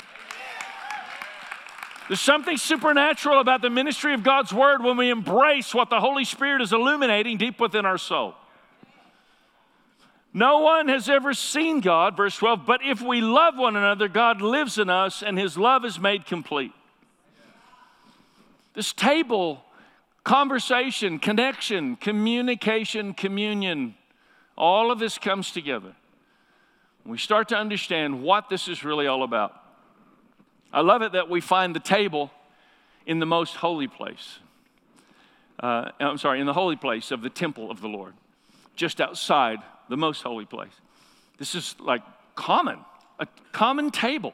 There's 2.07 2.21
something 2.21 2.55
supernatural 2.55 3.41
about 3.41 3.61
the 3.61 3.69
ministry 3.69 4.13
of 4.13 4.23
God's 4.23 4.53
Word 4.53 4.81
when 4.81 4.95
we 4.95 5.09
embrace 5.09 5.73
what 5.73 5.89
the 5.89 5.99
Holy 5.99 6.23
Spirit 6.23 6.61
is 6.61 6.71
illuminating 6.71 7.37
deep 7.37 7.59
within 7.59 7.85
our 7.85 7.97
soul. 7.97 8.35
No 10.38 10.60
one 10.60 10.88
has 10.89 11.10
ever 11.10 11.34
seen 11.34 11.79
God, 11.79 12.15
verse 12.15 12.38
12, 12.38 12.63
but 12.63 12.82
if 12.86 13.01
we 13.01 13.21
love 13.21 13.58
one 13.58 13.76
another, 13.76 14.08
God 14.08 14.39
lives 14.39 14.78
in 14.78 14.88
us 14.88 15.23
and 15.23 15.36
his 15.36 15.58
love 15.58 15.84
is 15.84 16.00
made 16.00 16.28
complete. 16.28 16.73
This 18.76 18.93
table, 18.93 19.63
conversation, 20.23 21.17
connection, 21.17 21.95
communication, 21.95 23.15
communion, 23.15 23.95
all 24.56 24.91
of 24.91 25.00
this 25.00 25.17
comes 25.17 25.50
together. 25.50 25.95
We 27.04 27.17
start 27.17 27.50
to 27.50 27.56
understand 27.56 28.21
what 28.21 28.47
this 28.47 28.67
is 28.67 28.84
really 28.84 29.08
all 29.08 29.23
about. 29.23 29.56
I 30.71 30.82
love 30.82 31.02
it 31.02 31.13
that 31.13 31.32
we 31.32 31.41
find 31.41 31.76
the 31.76 31.80
table 31.80 32.30
in 33.08 33.17
the 33.17 33.26
most 33.26 33.56
holy 33.56 33.88
place. 33.88 34.38
Uh, 35.60 35.89
I'm 36.00 36.19
sorry, 36.19 36.39
in 36.39 36.45
the 36.45 36.54
holy 36.54 36.76
place 36.76 37.10
of 37.10 37.23
the 37.23 37.32
temple 37.32 37.71
of 37.71 37.82
the 37.82 37.88
Lord, 37.88 38.13
just 38.76 39.02
outside 39.02 39.63
the 39.89 39.97
most 39.97 40.21
holy 40.21 40.45
place. 40.45 40.73
This 41.38 41.56
is 41.56 41.76
like 41.80 42.02
common, 42.36 42.80
a 43.19 43.28
common 43.52 43.91
table 43.91 44.34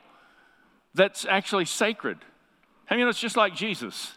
that's 0.94 1.26
actually 1.26 1.66
sacred. 1.66 2.18
I 2.90 2.96
mean, 2.96 3.08
it's 3.08 3.20
just 3.20 3.38
like 3.38 3.56
Jesus. 3.56 4.14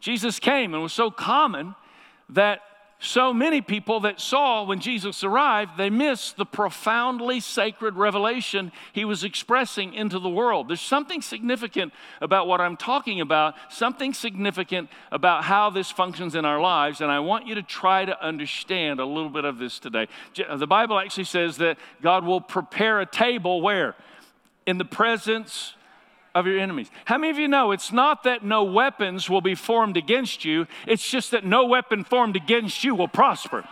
Jesus 0.00 0.38
came 0.38 0.74
and 0.74 0.82
was 0.82 0.92
so 0.92 1.10
common 1.10 1.74
that 2.30 2.60
so 3.02 3.34
many 3.34 3.60
people 3.60 3.98
that 4.00 4.20
saw 4.20 4.62
when 4.62 4.78
Jesus 4.78 5.24
arrived, 5.24 5.76
they 5.76 5.90
missed 5.90 6.36
the 6.36 6.46
profoundly 6.46 7.40
sacred 7.40 7.96
revelation 7.96 8.70
he 8.92 9.04
was 9.04 9.24
expressing 9.24 9.92
into 9.92 10.20
the 10.20 10.28
world. 10.28 10.68
There's 10.68 10.80
something 10.80 11.20
significant 11.20 11.92
about 12.20 12.46
what 12.46 12.60
I'm 12.60 12.76
talking 12.76 13.20
about, 13.20 13.54
something 13.70 14.14
significant 14.14 14.88
about 15.10 15.42
how 15.42 15.68
this 15.68 15.90
functions 15.90 16.36
in 16.36 16.44
our 16.44 16.60
lives, 16.60 17.00
and 17.00 17.10
I 17.10 17.18
want 17.18 17.48
you 17.48 17.56
to 17.56 17.62
try 17.62 18.04
to 18.04 18.24
understand 18.24 19.00
a 19.00 19.04
little 19.04 19.30
bit 19.30 19.44
of 19.44 19.58
this 19.58 19.80
today. 19.80 20.06
The 20.34 20.68
Bible 20.68 20.96
actually 20.96 21.24
says 21.24 21.56
that 21.56 21.78
God 22.02 22.24
will 22.24 22.40
prepare 22.40 23.00
a 23.00 23.06
table 23.06 23.60
where? 23.60 23.96
In 24.64 24.78
the 24.78 24.84
presence 24.84 25.74
of 26.34 26.46
your 26.46 26.58
enemies. 26.58 26.90
How 27.04 27.18
many 27.18 27.30
of 27.30 27.38
you 27.38 27.48
know 27.48 27.72
it's 27.72 27.92
not 27.92 28.24
that 28.24 28.42
no 28.44 28.64
weapons 28.64 29.28
will 29.28 29.40
be 29.40 29.54
formed 29.54 29.96
against 29.96 30.44
you, 30.44 30.66
it's 30.86 31.08
just 31.08 31.30
that 31.32 31.44
no 31.44 31.66
weapon 31.66 32.04
formed 32.04 32.36
against 32.36 32.84
you 32.84 32.94
will 32.94 33.08
prosper. 33.08 33.64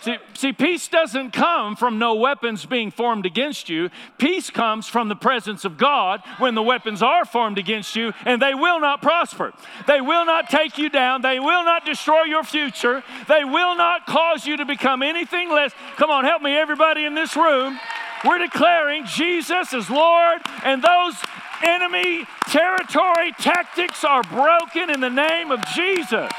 See, 0.00 0.16
see, 0.34 0.52
peace 0.52 0.86
doesn't 0.86 1.32
come 1.32 1.74
from 1.74 1.98
no 1.98 2.14
weapons 2.14 2.64
being 2.64 2.92
formed 2.92 3.26
against 3.26 3.68
you. 3.68 3.90
Peace 4.16 4.48
comes 4.48 4.86
from 4.86 5.08
the 5.08 5.16
presence 5.16 5.64
of 5.64 5.76
God 5.76 6.22
when 6.38 6.54
the 6.54 6.62
weapons 6.62 7.02
are 7.02 7.24
formed 7.24 7.58
against 7.58 7.96
you, 7.96 8.12
and 8.24 8.40
they 8.40 8.54
will 8.54 8.78
not 8.78 9.02
prosper. 9.02 9.52
They 9.88 10.00
will 10.00 10.24
not 10.24 10.50
take 10.50 10.78
you 10.78 10.88
down. 10.88 11.22
They 11.22 11.40
will 11.40 11.64
not 11.64 11.84
destroy 11.84 12.22
your 12.22 12.44
future. 12.44 13.02
They 13.26 13.42
will 13.42 13.76
not 13.76 14.06
cause 14.06 14.46
you 14.46 14.56
to 14.58 14.64
become 14.64 15.02
anything 15.02 15.50
less. 15.50 15.72
Come 15.96 16.10
on, 16.10 16.24
help 16.24 16.42
me, 16.42 16.56
everybody 16.56 17.04
in 17.04 17.14
this 17.14 17.34
room. 17.34 17.78
We're 18.24 18.38
declaring 18.38 19.04
Jesus 19.06 19.72
is 19.72 19.88
Lord, 19.88 20.40
and 20.64 20.82
those 20.82 21.14
enemy 21.62 22.26
territory 22.46 23.32
tactics 23.38 24.04
are 24.04 24.22
broken 24.24 24.90
in 24.90 25.00
the 25.00 25.10
name 25.10 25.50
of 25.50 25.64
Jesus. 25.74 26.30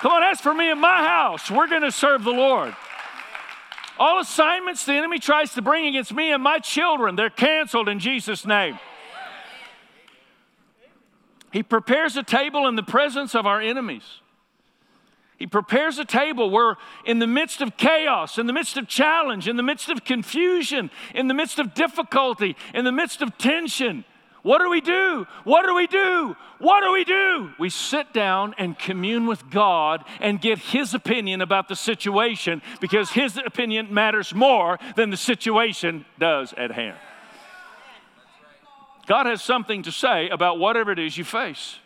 Come 0.00 0.12
on, 0.12 0.22
as 0.24 0.40
for 0.40 0.52
me 0.54 0.70
and 0.70 0.80
my 0.80 1.06
house, 1.06 1.50
we're 1.50 1.68
going 1.68 1.82
to 1.82 1.92
serve 1.92 2.24
the 2.24 2.32
Lord. 2.32 2.74
All 3.98 4.20
assignments 4.20 4.84
the 4.84 4.94
enemy 4.94 5.18
tries 5.18 5.54
to 5.54 5.62
bring 5.62 5.86
against 5.86 6.12
me 6.12 6.32
and 6.32 6.42
my 6.42 6.58
children, 6.58 7.14
they're 7.14 7.30
canceled 7.30 7.88
in 7.88 7.98
Jesus' 7.98 8.46
name. 8.46 8.78
He 11.52 11.62
prepares 11.62 12.16
a 12.16 12.22
table 12.22 12.66
in 12.66 12.76
the 12.76 12.82
presence 12.82 13.34
of 13.34 13.46
our 13.46 13.60
enemies. 13.60 14.21
He 15.42 15.48
prepares 15.48 15.98
a 15.98 16.04
table 16.04 16.50
where, 16.50 16.76
in 17.04 17.18
the 17.18 17.26
midst 17.26 17.62
of 17.62 17.76
chaos, 17.76 18.38
in 18.38 18.46
the 18.46 18.52
midst 18.52 18.76
of 18.76 18.86
challenge, 18.86 19.48
in 19.48 19.56
the 19.56 19.62
midst 19.64 19.88
of 19.88 20.04
confusion, 20.04 20.88
in 21.16 21.26
the 21.26 21.34
midst 21.34 21.58
of 21.58 21.74
difficulty, 21.74 22.54
in 22.72 22.84
the 22.84 22.92
midst 22.92 23.22
of 23.22 23.36
tension, 23.38 24.04
What 24.42 24.60
do 24.60 24.70
we 24.70 24.80
do? 24.80 25.26
What 25.42 25.66
do 25.66 25.74
we 25.74 25.88
do? 25.88 26.36
What 26.60 26.84
do 26.84 26.92
we 26.92 27.02
do? 27.02 27.50
We 27.58 27.70
sit 27.70 28.12
down 28.12 28.54
and 28.56 28.78
commune 28.78 29.26
with 29.26 29.50
God 29.50 30.04
and 30.20 30.40
get 30.40 30.58
His 30.58 30.94
opinion 30.94 31.40
about 31.40 31.66
the 31.66 31.74
situation 31.74 32.62
because 32.80 33.10
His 33.10 33.36
opinion 33.36 33.92
matters 33.92 34.32
more 34.32 34.78
than 34.94 35.10
the 35.10 35.16
situation 35.16 36.04
does 36.20 36.52
at 36.56 36.70
hand. 36.70 36.98
God 39.08 39.26
has 39.26 39.42
something 39.42 39.82
to 39.82 39.90
say 39.90 40.28
about 40.28 40.60
whatever 40.60 40.92
it 40.92 41.00
is 41.00 41.18
you 41.18 41.24
face. 41.24 41.80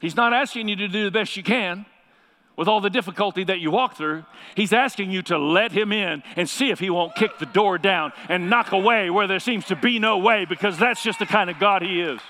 He's 0.00 0.16
not 0.16 0.32
asking 0.32 0.66
you 0.66 0.74
to 0.74 0.88
do 0.88 1.04
the 1.04 1.12
best 1.12 1.36
you 1.36 1.44
can 1.44 1.86
with 2.56 2.68
all 2.68 2.80
the 2.80 2.90
difficulty 2.90 3.44
that 3.44 3.60
you 3.60 3.70
walk 3.70 3.96
through. 3.96 4.24
He's 4.54 4.72
asking 4.72 5.10
you 5.10 5.22
to 5.22 5.38
let 5.38 5.72
Him 5.72 5.92
in 5.92 6.22
and 6.36 6.48
see 6.48 6.70
if 6.70 6.78
He 6.78 6.90
won't 6.90 7.14
kick 7.14 7.38
the 7.38 7.46
door 7.46 7.78
down 7.78 8.12
and 8.28 8.48
knock 8.48 8.72
away 8.72 9.10
where 9.10 9.26
there 9.26 9.40
seems 9.40 9.66
to 9.66 9.76
be 9.76 9.98
no 9.98 10.18
way 10.18 10.44
because 10.46 10.78
that's 10.78 11.02
just 11.02 11.18
the 11.18 11.26
kind 11.26 11.50
of 11.50 11.58
God 11.58 11.82
He 11.82 12.00
is. 12.00 12.20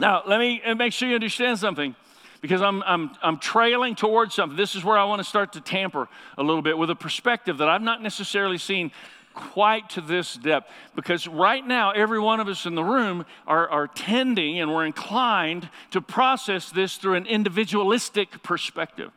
Now, 0.00 0.22
let 0.26 0.38
me 0.38 0.62
make 0.76 0.92
sure 0.92 1.08
you 1.08 1.16
understand 1.16 1.58
something 1.58 1.94
because 2.40 2.62
I'm, 2.62 2.82
I'm, 2.84 3.10
I'm 3.22 3.38
trailing 3.38 3.96
towards 3.96 4.34
something. 4.34 4.56
This 4.56 4.74
is 4.74 4.84
where 4.84 4.96
I 4.96 5.04
want 5.04 5.20
to 5.20 5.24
start 5.24 5.54
to 5.54 5.60
tamper 5.60 6.08
a 6.36 6.42
little 6.42 6.62
bit 6.62 6.78
with 6.78 6.90
a 6.90 6.94
perspective 6.94 7.58
that 7.58 7.68
I've 7.68 7.82
not 7.82 8.00
necessarily 8.00 8.58
seen 8.58 8.92
quite 9.38 9.88
to 9.90 10.00
this 10.00 10.34
depth 10.34 10.70
because 10.96 11.28
right 11.28 11.66
now, 11.66 11.92
every 11.92 12.18
one 12.18 12.40
of 12.40 12.48
us 12.48 12.66
in 12.66 12.74
the 12.74 12.84
room 12.84 13.24
are, 13.46 13.68
are 13.68 13.86
tending 13.86 14.60
and 14.60 14.70
we're 14.70 14.84
inclined 14.84 15.68
to 15.92 16.00
process 16.00 16.70
this 16.70 16.96
through 16.96 17.14
an 17.14 17.26
individualistic 17.26 18.42
perspective. 18.42 19.10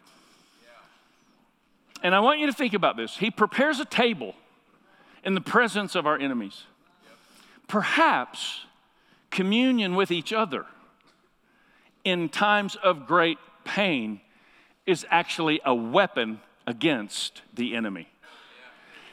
And 2.03 2.15
I 2.15 2.19
want 2.19 2.39
you 2.39 2.47
to 2.47 2.53
think 2.53 2.73
about 2.73 2.97
this. 2.97 3.17
He 3.17 3.31
prepares 3.31 3.79
a 3.79 3.85
table 3.85 4.35
in 5.23 5.33
the 5.35 5.41
presence 5.41 5.95
of 5.95 6.05
our 6.05 6.17
enemies. 6.17 6.63
Perhaps 7.67 8.61
communion 9.29 9.95
with 9.95 10.11
each 10.11 10.33
other 10.33 10.65
in 12.03 12.29
times 12.29 12.75
of 12.83 13.05
great 13.05 13.37
pain 13.63 14.21
is 14.85 15.05
actually 15.09 15.61
a 15.65 15.73
weapon 15.73 16.41
against 16.67 17.41
the 17.53 17.75
enemy. 17.75 18.07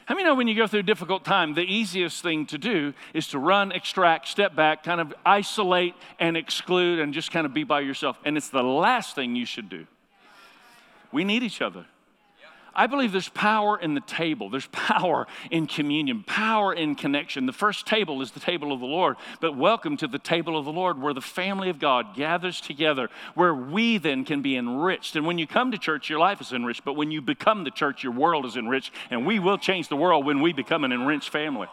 How 0.09 0.15
many 0.15 0.25
know 0.25 0.33
when 0.33 0.47
you 0.47 0.55
go 0.55 0.65
through 0.65 0.79
a 0.79 0.81
difficult 0.81 1.23
time, 1.23 1.53
the 1.53 1.61
easiest 1.61 2.23
thing 2.23 2.47
to 2.47 2.57
do 2.57 2.95
is 3.13 3.27
to 3.27 3.37
run, 3.37 3.71
extract, 3.71 4.27
step 4.27 4.55
back, 4.55 4.81
kind 4.81 4.99
of 4.99 5.13
isolate 5.23 5.93
and 6.19 6.35
exclude 6.35 6.97
and 6.97 7.13
just 7.13 7.31
kind 7.31 7.45
of 7.45 7.53
be 7.53 7.63
by 7.63 7.81
yourself? 7.81 8.17
And 8.25 8.35
it's 8.35 8.49
the 8.49 8.63
last 8.63 9.13
thing 9.13 9.35
you 9.35 9.45
should 9.45 9.69
do. 9.69 9.85
We 11.11 11.23
need 11.23 11.43
each 11.43 11.61
other. 11.61 11.85
I 12.79 12.87
believe 12.87 13.11
there's 13.11 13.27
power 13.27 13.77
in 13.77 13.93
the 13.93 13.99
table. 13.99 14.49
There's 14.49 14.67
power 14.71 15.27
in 15.51 15.67
communion, 15.67 16.23
power 16.23 16.73
in 16.73 16.95
connection. 16.95 17.45
The 17.45 17.51
first 17.51 17.85
table 17.85 18.21
is 18.21 18.31
the 18.31 18.39
table 18.39 18.71
of 18.71 18.79
the 18.79 18.85
Lord, 18.85 19.17
but 19.41 19.57
welcome 19.57 19.97
to 19.97 20.07
the 20.07 20.17
table 20.17 20.57
of 20.57 20.63
the 20.63 20.71
Lord 20.71 21.01
where 21.01 21.13
the 21.13 21.19
family 21.19 21.69
of 21.69 21.77
God 21.77 22.15
gathers 22.15 22.61
together, 22.61 23.09
where 23.35 23.53
we 23.53 23.97
then 23.97 24.23
can 24.23 24.41
be 24.41 24.55
enriched. 24.55 25.17
And 25.17 25.27
when 25.27 25.37
you 25.37 25.45
come 25.45 25.71
to 25.71 25.77
church, 25.77 26.09
your 26.09 26.19
life 26.19 26.39
is 26.39 26.53
enriched, 26.53 26.85
but 26.85 26.93
when 26.93 27.11
you 27.11 27.21
become 27.21 27.65
the 27.65 27.71
church, 27.71 28.01
your 28.01 28.13
world 28.13 28.45
is 28.45 28.55
enriched, 28.55 28.93
and 29.11 29.27
we 29.27 29.39
will 29.39 29.57
change 29.57 29.89
the 29.89 29.97
world 29.97 30.25
when 30.25 30.39
we 30.39 30.53
become 30.53 30.85
an 30.85 30.93
enriched 30.93 31.31
family. 31.31 31.67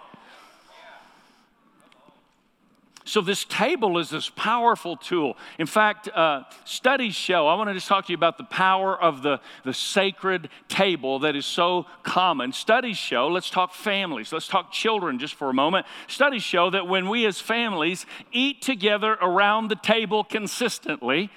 So, 3.06 3.20
this 3.20 3.44
table 3.44 3.98
is 3.98 4.10
this 4.10 4.28
powerful 4.30 4.96
tool. 4.96 5.36
In 5.60 5.66
fact, 5.66 6.08
uh, 6.08 6.42
studies 6.64 7.14
show, 7.14 7.46
I 7.46 7.54
want 7.54 7.70
to 7.70 7.74
just 7.74 7.86
talk 7.86 8.06
to 8.06 8.12
you 8.12 8.16
about 8.16 8.36
the 8.36 8.44
power 8.44 9.00
of 9.00 9.22
the, 9.22 9.40
the 9.64 9.72
sacred 9.72 10.48
table 10.66 11.20
that 11.20 11.36
is 11.36 11.46
so 11.46 11.86
common. 12.02 12.52
Studies 12.52 12.96
show, 12.96 13.28
let's 13.28 13.48
talk 13.48 13.74
families, 13.74 14.32
let's 14.32 14.48
talk 14.48 14.72
children 14.72 15.20
just 15.20 15.34
for 15.34 15.48
a 15.48 15.54
moment. 15.54 15.86
Studies 16.08 16.42
show 16.42 16.68
that 16.70 16.88
when 16.88 17.08
we 17.08 17.26
as 17.26 17.40
families 17.40 18.06
eat 18.32 18.60
together 18.60 19.12
around 19.22 19.68
the 19.68 19.76
table 19.76 20.24
consistently, 20.24 21.30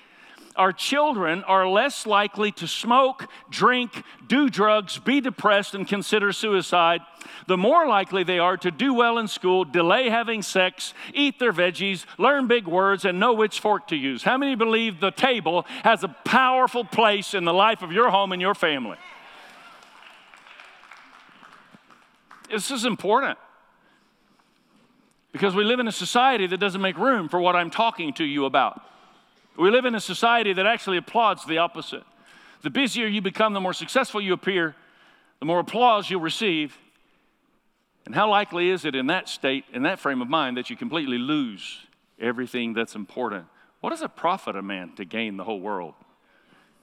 our 0.55 0.73
children 0.73 1.43
are 1.43 1.67
less 1.67 2.05
likely 2.05 2.51
to 2.53 2.67
smoke, 2.67 3.27
drink, 3.49 4.03
do 4.27 4.49
drugs, 4.49 4.97
be 4.97 5.21
depressed, 5.21 5.73
and 5.73 5.87
consider 5.87 6.31
suicide, 6.31 7.01
the 7.47 7.57
more 7.57 7.87
likely 7.87 8.23
they 8.23 8.39
are 8.39 8.57
to 8.57 8.71
do 8.71 8.93
well 8.93 9.17
in 9.17 9.27
school, 9.27 9.63
delay 9.63 10.09
having 10.09 10.41
sex, 10.41 10.93
eat 11.13 11.39
their 11.39 11.53
veggies, 11.53 12.05
learn 12.17 12.47
big 12.47 12.67
words, 12.67 13.05
and 13.05 13.19
know 13.19 13.33
which 13.33 13.59
fork 13.59 13.87
to 13.87 13.95
use. 13.95 14.23
How 14.23 14.37
many 14.37 14.55
believe 14.55 14.99
the 14.99 15.11
table 15.11 15.65
has 15.83 16.03
a 16.03 16.09
powerful 16.25 16.83
place 16.83 17.33
in 17.33 17.45
the 17.45 17.53
life 17.53 17.81
of 17.81 17.91
your 17.91 18.09
home 18.09 18.31
and 18.31 18.41
your 18.41 18.55
family? 18.55 18.97
This 22.49 22.71
is 22.71 22.85
important 22.85 23.37
because 25.31 25.53
we 25.53 25.63
live 25.63 25.79
in 25.79 25.87
a 25.87 25.91
society 25.91 26.47
that 26.47 26.57
doesn't 26.57 26.81
make 26.81 26.97
room 26.97 27.29
for 27.29 27.39
what 27.39 27.55
I'm 27.55 27.69
talking 27.69 28.13
to 28.13 28.23
you 28.23 28.45
about. 28.45 28.81
We 29.59 29.69
live 29.71 29.83
in 29.83 29.93
a 29.93 29.99
society 29.99 30.53
that 30.53 30.65
actually 30.65 30.95
applauds 30.95 31.45
the 31.45 31.57
opposite. 31.57 32.03
The 32.61 32.69
busier 32.69 33.07
you 33.07 33.21
become, 33.21 33.51
the 33.51 33.59
more 33.59 33.73
successful 33.73 34.21
you 34.21 34.31
appear, 34.31 34.73
the 35.39 35.45
more 35.45 35.59
applause 35.59 36.09
you'll 36.09 36.21
receive. 36.21 36.77
And 38.05 38.15
how 38.15 38.29
likely 38.29 38.69
is 38.69 38.85
it 38.85 38.95
in 38.95 39.07
that 39.07 39.27
state, 39.27 39.65
in 39.73 39.83
that 39.83 39.99
frame 39.99 40.21
of 40.21 40.29
mind, 40.29 40.55
that 40.55 40.69
you 40.69 40.77
completely 40.77 41.17
lose 41.17 41.79
everything 42.21 42.73
that's 42.73 42.95
important? 42.95 43.47
What 43.81 43.89
does 43.89 44.01
it 44.01 44.15
profit 44.15 44.55
a 44.55 44.61
man 44.61 44.93
to 44.95 45.03
gain 45.03 45.35
the 45.35 45.43
whole 45.43 45.59
world 45.59 45.93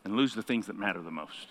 and 0.05 0.15
lose 0.15 0.35
the 0.35 0.43
things 0.43 0.67
that 0.67 0.77
matter 0.77 1.01
the 1.01 1.11
most? 1.11 1.49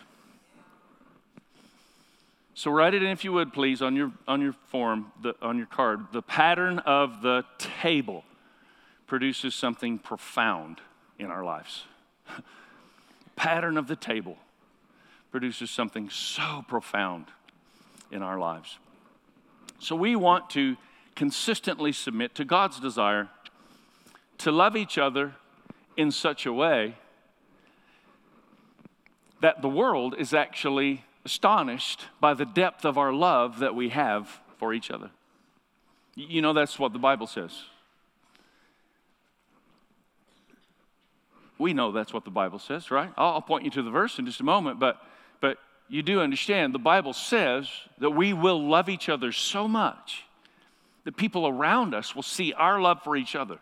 So 2.53 2.69
write 2.69 2.93
it 2.93 3.01
in, 3.01 3.09
if 3.09 3.23
you 3.23 3.33
would, 3.33 3.51
please, 3.51 3.81
on 3.81 3.95
your, 3.95 4.11
on 4.27 4.41
your 4.41 4.53
form, 4.67 5.11
the, 5.23 5.33
on 5.41 5.57
your 5.57 5.67
card. 5.67 6.01
The 6.13 6.21
pattern 6.21 6.79
of 6.79 7.23
the 7.23 7.45
table 7.57 8.23
produces 9.07 9.55
something 9.55 9.97
profound 9.97 10.81
in 11.19 11.27
our 11.27 11.43
lives. 11.43 11.83
Pattern 13.35 13.77
of 13.77 13.87
the 13.87 13.95
table 13.95 14.37
produces 15.31 15.69
something 15.69 16.09
so 16.09 16.63
profound 16.67 17.25
in 18.11 18.21
our 18.21 18.39
lives. 18.39 18.77
So 19.79 19.95
we 19.95 20.15
want 20.15 20.49
to 20.51 20.77
consistently 21.15 21.91
submit 21.91 22.35
to 22.35 22.45
God's 22.45 22.79
desire 22.79 23.29
to 24.39 24.51
love 24.51 24.75
each 24.75 24.97
other 24.97 25.33
in 25.97 26.11
such 26.11 26.45
a 26.45 26.53
way 26.53 26.95
that 29.41 29.61
the 29.61 29.69
world 29.69 30.15
is 30.17 30.33
actually 30.33 31.03
astonished 31.23 32.05
by 32.19 32.33
the 32.33 32.45
depth 32.45 32.85
of 32.85 32.97
our 32.97 33.11
love 33.11 33.59
that 33.59 33.75
we 33.75 33.89
have 33.89 34.39
for 34.57 34.73
each 34.73 34.91
other. 34.91 35.09
You 36.15 36.41
know, 36.41 36.53
that's 36.53 36.79
what 36.79 36.93
the 36.93 36.99
Bible 36.99 37.27
says. 37.27 37.63
We 41.57 41.73
know 41.73 41.91
that's 41.91 42.13
what 42.13 42.25
the 42.25 42.31
Bible 42.31 42.59
says, 42.59 42.91
right? 42.91 43.11
I'll, 43.17 43.41
point 43.41 43.63
you 43.63 43.71
to 43.71 43.81
the 43.81 43.91
verse 43.91 44.19
in 44.19 44.25
just 44.25 44.41
a 44.41 44.43
moment, 44.43 44.79
but, 44.79 45.01
but 45.41 45.57
you 45.87 46.03
do 46.03 46.19
understand 46.19 46.73
the 46.73 46.79
Bible 46.79 47.13
says 47.13 47.69
that 47.99 48.09
we 48.09 48.33
will 48.33 48.67
love 48.67 48.89
each 48.89 49.07
other 49.07 49.31
so 49.31 49.67
much 49.67 50.25
that 51.05 51.15
people 51.15 51.47
around 51.47 51.93
us 51.93 52.15
will 52.15 52.23
see 52.23 52.51
our 52.53 52.81
love 52.81 53.01
for 53.03 53.15
each 53.15 53.35
other. 53.35 53.59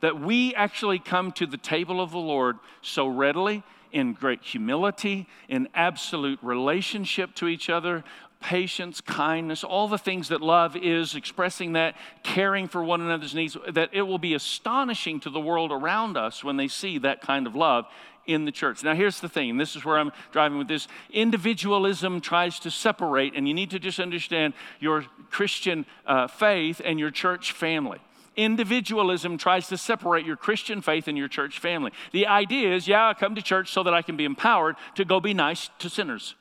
That 0.00 0.20
we 0.20 0.54
actually 0.54 0.98
come 0.98 1.32
to 1.32 1.46
the 1.46 1.56
table 1.56 2.00
of 2.00 2.10
the 2.10 2.18
Lord 2.18 2.56
so 2.82 3.06
readily, 3.06 3.62
in 3.92 4.12
great 4.12 4.42
humility, 4.42 5.26
in 5.48 5.68
absolute 5.74 6.38
relationship 6.42 7.34
to 7.36 7.48
each 7.48 7.70
other, 7.70 8.04
patience, 8.46 9.00
kindness, 9.00 9.64
all 9.64 9.88
the 9.88 9.98
things 9.98 10.28
that 10.28 10.40
love 10.40 10.76
is, 10.76 11.16
expressing 11.16 11.72
that, 11.72 11.96
caring 12.22 12.68
for 12.68 12.84
one 12.84 13.00
another's 13.00 13.34
needs, 13.34 13.56
that 13.72 13.90
it 13.92 14.02
will 14.02 14.20
be 14.20 14.34
astonishing 14.34 15.18
to 15.18 15.30
the 15.30 15.40
world 15.40 15.72
around 15.72 16.16
us 16.16 16.44
when 16.44 16.56
they 16.56 16.68
see 16.68 16.96
that 16.96 17.20
kind 17.20 17.48
of 17.48 17.56
love 17.56 17.86
in 18.24 18.44
the 18.44 18.52
church. 18.52 18.84
Now, 18.84 18.94
here's 18.94 19.18
the 19.18 19.28
thing, 19.28 19.50
and 19.50 19.60
this 19.60 19.74
is 19.74 19.84
where 19.84 19.98
I'm 19.98 20.12
driving 20.30 20.58
with 20.58 20.68
this. 20.68 20.86
Individualism 21.10 22.20
tries 22.20 22.60
to 22.60 22.70
separate, 22.70 23.34
and 23.34 23.48
you 23.48 23.54
need 23.54 23.70
to 23.70 23.80
just 23.80 23.98
understand 23.98 24.54
your 24.78 25.04
Christian 25.28 25.84
uh, 26.06 26.28
faith 26.28 26.80
and 26.84 27.00
your 27.00 27.10
church 27.10 27.50
family. 27.50 27.98
Individualism 28.36 29.38
tries 29.38 29.66
to 29.68 29.76
separate 29.76 30.24
your 30.24 30.36
Christian 30.36 30.82
faith 30.82 31.08
and 31.08 31.18
your 31.18 31.26
church 31.26 31.58
family. 31.58 31.90
The 32.12 32.28
idea 32.28 32.76
is, 32.76 32.86
yeah, 32.86 33.08
I 33.08 33.14
come 33.14 33.34
to 33.34 33.42
church 33.42 33.72
so 33.72 33.82
that 33.82 33.92
I 33.92 34.02
can 34.02 34.16
be 34.16 34.24
empowered 34.24 34.76
to 34.94 35.04
go 35.04 35.18
be 35.18 35.34
nice 35.34 35.68
to 35.80 35.90
sinners. 35.90 36.36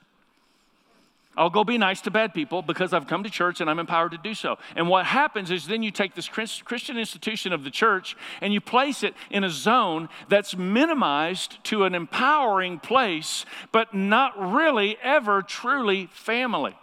I'll 1.37 1.49
go 1.49 1.63
be 1.63 1.77
nice 1.77 2.01
to 2.01 2.11
bad 2.11 2.33
people 2.33 2.61
because 2.61 2.93
I've 2.93 3.07
come 3.07 3.23
to 3.23 3.29
church 3.29 3.61
and 3.61 3.69
I'm 3.69 3.79
empowered 3.79 4.11
to 4.11 4.17
do 4.17 4.33
so. 4.33 4.57
And 4.75 4.87
what 4.87 5.05
happens 5.05 5.51
is 5.51 5.67
then 5.67 5.83
you 5.83 5.91
take 5.91 6.15
this 6.15 6.29
Christian 6.29 6.97
institution 6.97 7.51
of 7.51 7.63
the 7.63 7.71
church 7.71 8.15
and 8.41 8.53
you 8.53 8.61
place 8.61 9.03
it 9.03 9.13
in 9.29 9.43
a 9.43 9.49
zone 9.49 10.09
that's 10.29 10.55
minimized 10.55 11.63
to 11.65 11.83
an 11.83 11.93
empowering 11.95 12.79
place, 12.79 13.45
but 13.71 13.93
not 13.93 14.53
really 14.53 14.97
ever 15.03 15.41
truly 15.41 16.07
family. 16.07 16.75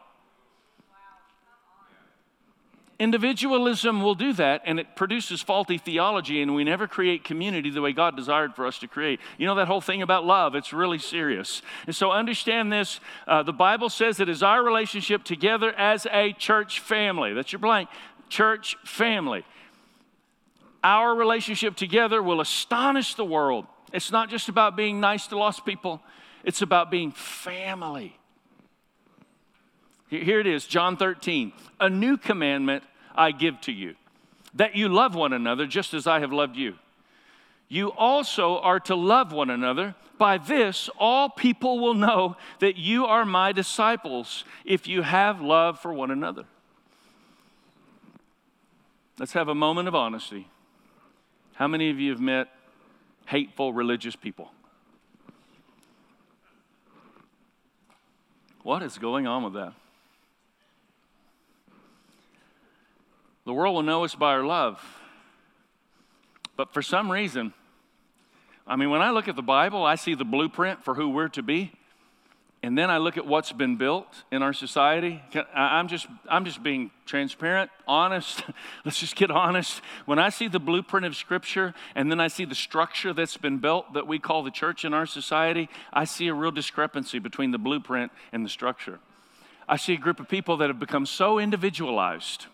Individualism 3.03 4.01
will 4.01 4.15
do 4.15 4.33
that, 4.35 4.63
and 4.65 4.79
it 4.79 4.95
produces 4.95 5.43
faulty 5.43 5.77
theology, 5.77 6.41
and 6.41 6.55
we 6.55 6.63
never 6.63 6.87
create 6.87 7.25
community 7.25 7.69
the 7.69 7.81
way 7.81 7.93
God 7.93 8.15
desired 8.15 8.55
for 8.55 8.65
us 8.65 8.79
to 8.79 8.87
create. 8.87 9.19
You 9.39 9.47
know 9.49 9.57
that 9.57 9.67
whole 9.67 9.81
thing 9.81 10.03
about 10.03 10.25
love, 10.25 10.55
it's 10.55 10.73
really 10.73 11.01
serious. 11.01 11.63
And 11.89 11.97
so 11.97 12.13
understand 12.13 12.73
this 12.73 13.01
uh, 13.27 13.43
the 13.43 13.53
Bible 13.53 13.89
says 13.89 14.21
it 14.21 14.29
is 14.29 14.41
our 14.41 14.63
relationship 14.63 15.25
together 15.25 15.73
as 15.73 16.07
a 16.13 16.33
church 16.35 16.79
family. 16.79 17.33
That's 17.35 17.51
your 17.51 17.59
blank 17.59 17.89
church 18.29 18.77
family. 18.85 19.45
Our 20.85 21.13
relationship 21.13 21.75
together 21.75 22.23
will 22.23 22.41
astonish 22.41 23.17
the 23.17 23.25
world. 23.25 23.67
It's 23.93 24.13
not 24.13 24.31
just 24.31 24.49
about 24.49 24.77
being 24.77 25.01
nice 25.01 25.27
to 25.27 25.37
lost 25.37 25.67
people, 25.67 26.01
it's 26.45 26.63
about 26.63 26.89
being 26.89 27.11
family. 27.11 28.17
Here 30.07 30.39
it 30.39 30.47
is, 30.47 30.67
John 30.69 30.97
13. 30.97 31.53
A 31.81 31.91
new 31.91 32.17
commandment 32.17 32.85
I 33.15 33.31
give 33.33 33.61
to 33.63 33.73
you, 33.73 33.95
that 34.55 34.75
you 34.77 34.89
love 34.89 35.15
one 35.15 35.33
another 35.33 35.67
just 35.67 35.95
as 35.95 36.07
I 36.07 36.21
have 36.21 36.33
loved 36.33 36.57
you. 36.57 36.75
You 37.69 37.91
also 37.93 38.59
are 38.59 38.81
to 38.81 38.95
love 38.95 39.33
one 39.33 39.51
another. 39.51 39.95
By 40.19 40.39
this, 40.39 40.91
all 40.99 41.29
people 41.29 41.81
will 41.81 41.95
know 41.95 42.37
that 42.59 42.77
you 42.77 43.07
are 43.07 43.25
my 43.25 43.53
disciples 43.53 44.45
if 44.65 44.87
you 44.87 45.03
have 45.03 45.41
love 45.41 45.81
for 45.81 45.93
one 45.93 46.11
another. 46.11 46.45
Let's 49.19 49.33
have 49.33 49.49
a 49.49 49.55
moment 49.55 49.89
of 49.89 49.95
honesty. 49.95 50.49
How 51.55 51.67
many 51.67 51.91
of 51.91 51.99
you 51.99 52.11
have 52.11 52.21
met 52.21 52.49
hateful 53.27 53.73
religious 53.73 54.17
people? 54.17 54.53
What 58.63 58.83
is 58.83 58.99
going 58.99 59.27
on 59.27 59.43
with 59.43 59.55
that? 59.55 59.73
The 63.45 63.53
world 63.53 63.75
will 63.75 63.83
know 63.83 64.05
us 64.05 64.15
by 64.15 64.33
our 64.33 64.45
love. 64.45 64.81
But 66.57 66.73
for 66.73 66.83
some 66.83 67.11
reason, 67.11 67.53
I 68.67 68.77
mean, 68.77 68.91
when 68.91 69.03
I 69.03 69.11
look 69.11 69.27
at 69.27 69.37
the 69.37 69.43
Bible, 69.43 69.85
I 69.85 69.97
see 69.97 70.15
the 70.15 70.25
blueprint 70.25 70.85
for 70.85 70.95
who 70.95 71.09
we're 71.09 71.29
to 71.29 71.43
be. 71.43 71.73
And 72.65 72.79
then 72.79 72.91
I 72.91 72.99
look 72.99 73.17
at 73.17 73.27
what's 73.27 73.51
been 73.51 73.75
built 73.75 74.07
in 74.31 74.41
our 74.41 74.53
society. 74.53 75.21
I'm 75.53 75.89
just, 75.89 76.07
I'm 76.31 76.45
just 76.45 76.63
being 76.63 76.93
transparent, 77.07 77.73
honest. 77.89 78.45
Let's 78.85 79.01
just 79.01 79.17
get 79.17 79.33
honest. 79.33 79.81
When 80.07 80.21
I 80.21 80.29
see 80.29 80.47
the 80.47 80.61
blueprint 80.61 81.05
of 81.05 81.17
Scripture 81.17 81.75
and 81.97 82.09
then 82.09 82.21
I 82.21 82.29
see 82.29 82.45
the 82.45 82.55
structure 82.55 83.13
that's 83.13 83.37
been 83.37 83.59
built 83.59 83.95
that 83.95 84.07
we 84.07 84.21
call 84.21 84.45
the 84.45 84.53
church 84.53 84.85
in 84.85 84.95
our 84.95 85.07
society, 85.07 85.69
I 85.93 86.05
see 86.05 86.29
a 86.29 86.35
real 86.35 86.53
discrepancy 86.53 87.19
between 87.19 87.51
the 87.51 87.59
blueprint 87.59 88.13
and 88.33 88.45
the 88.45 88.51
structure. 88.51 89.01
I 89.69 89.77
see 89.77 89.95
a 89.95 89.99
group 89.99 90.21
of 90.21 90.29
people 90.29 90.57
that 90.59 90.69
have 90.69 90.79
become 90.79 91.05
so 91.05 91.41
individualized 91.41 92.47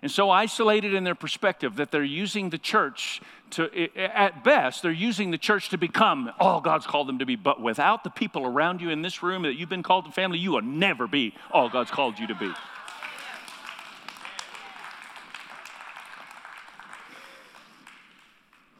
and 0.00 0.10
so 0.10 0.30
isolated 0.30 0.94
in 0.94 1.04
their 1.04 1.14
perspective 1.14 1.76
that 1.76 1.90
they're 1.90 2.04
using 2.04 2.50
the 2.50 2.58
church 2.58 3.20
to, 3.50 3.68
at 3.96 4.44
best, 4.44 4.82
they're 4.82 4.92
using 4.92 5.30
the 5.30 5.38
church 5.38 5.70
to 5.70 5.78
become 5.78 6.30
all 6.38 6.60
God's 6.60 6.86
called 6.86 7.08
them 7.08 7.18
to 7.18 7.26
be. 7.26 7.34
But 7.34 7.60
without 7.60 8.04
the 8.04 8.10
people 8.10 8.46
around 8.46 8.80
you 8.80 8.90
in 8.90 9.02
this 9.02 9.22
room 9.22 9.42
that 9.42 9.54
you've 9.54 9.68
been 9.68 9.82
called 9.82 10.04
to 10.04 10.12
family, 10.12 10.38
you 10.38 10.52
will 10.52 10.62
never 10.62 11.08
be 11.08 11.34
all 11.50 11.68
God's 11.68 11.90
called 11.90 12.18
you 12.18 12.26
to 12.28 12.34
be. 12.34 12.52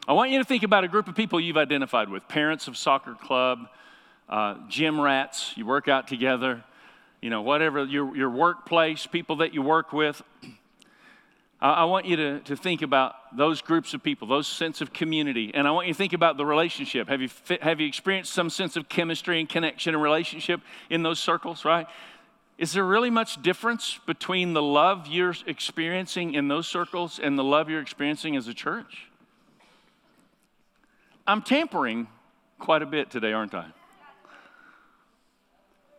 I 0.07 0.13
want 0.13 0.31
you 0.31 0.39
to 0.39 0.43
think 0.43 0.63
about 0.63 0.83
a 0.83 0.87
group 0.87 1.07
of 1.07 1.15
people 1.15 1.39
you've 1.39 1.57
identified 1.57 2.09
with 2.09 2.27
parents 2.27 2.67
of 2.67 2.75
soccer 2.75 3.13
club, 3.13 3.67
uh, 4.27 4.55
gym 4.67 4.99
rats, 4.99 5.53
you 5.55 5.67
work 5.67 5.87
out 5.87 6.07
together, 6.07 6.63
you 7.21 7.29
know, 7.29 7.43
whatever, 7.43 7.85
your, 7.85 8.15
your 8.15 8.29
workplace, 8.29 9.05
people 9.05 9.35
that 9.37 9.53
you 9.53 9.61
work 9.61 9.93
with. 9.93 10.23
I 11.61 11.83
want 11.83 12.05
you 12.05 12.15
to, 12.15 12.39
to 12.41 12.55
think 12.55 12.81
about 12.81 13.15
those 13.35 13.61
groups 13.61 13.93
of 13.93 14.01
people, 14.01 14.27
those 14.29 14.47
sense 14.47 14.79
of 14.79 14.93
community. 14.93 15.51
And 15.53 15.67
I 15.67 15.71
want 15.71 15.87
you 15.87 15.93
to 15.93 15.97
think 15.97 16.13
about 16.13 16.37
the 16.37 16.45
relationship. 16.45 17.09
Have 17.09 17.21
you, 17.21 17.29
have 17.61 17.81
you 17.81 17.87
experienced 17.87 18.31
some 18.31 18.49
sense 18.49 18.77
of 18.77 18.87
chemistry 18.87 19.41
and 19.41 19.49
connection 19.49 19.93
and 19.93 20.01
relationship 20.01 20.61
in 20.89 21.03
those 21.03 21.19
circles, 21.19 21.65
right? 21.65 21.85
Is 22.57 22.71
there 22.71 22.85
really 22.85 23.09
much 23.09 23.41
difference 23.41 23.99
between 24.05 24.53
the 24.53 24.61
love 24.61 25.07
you're 25.07 25.35
experiencing 25.47 26.33
in 26.33 26.47
those 26.47 26.65
circles 26.65 27.19
and 27.21 27.37
the 27.37 27.43
love 27.43 27.69
you're 27.69 27.81
experiencing 27.81 28.37
as 28.37 28.47
a 28.47 28.53
church? 28.53 29.07
I'm 31.27 31.41
tampering 31.41 32.07
quite 32.57 32.81
a 32.81 32.85
bit 32.85 33.11
today, 33.11 33.33
aren't 33.33 33.53
I? 33.53 33.67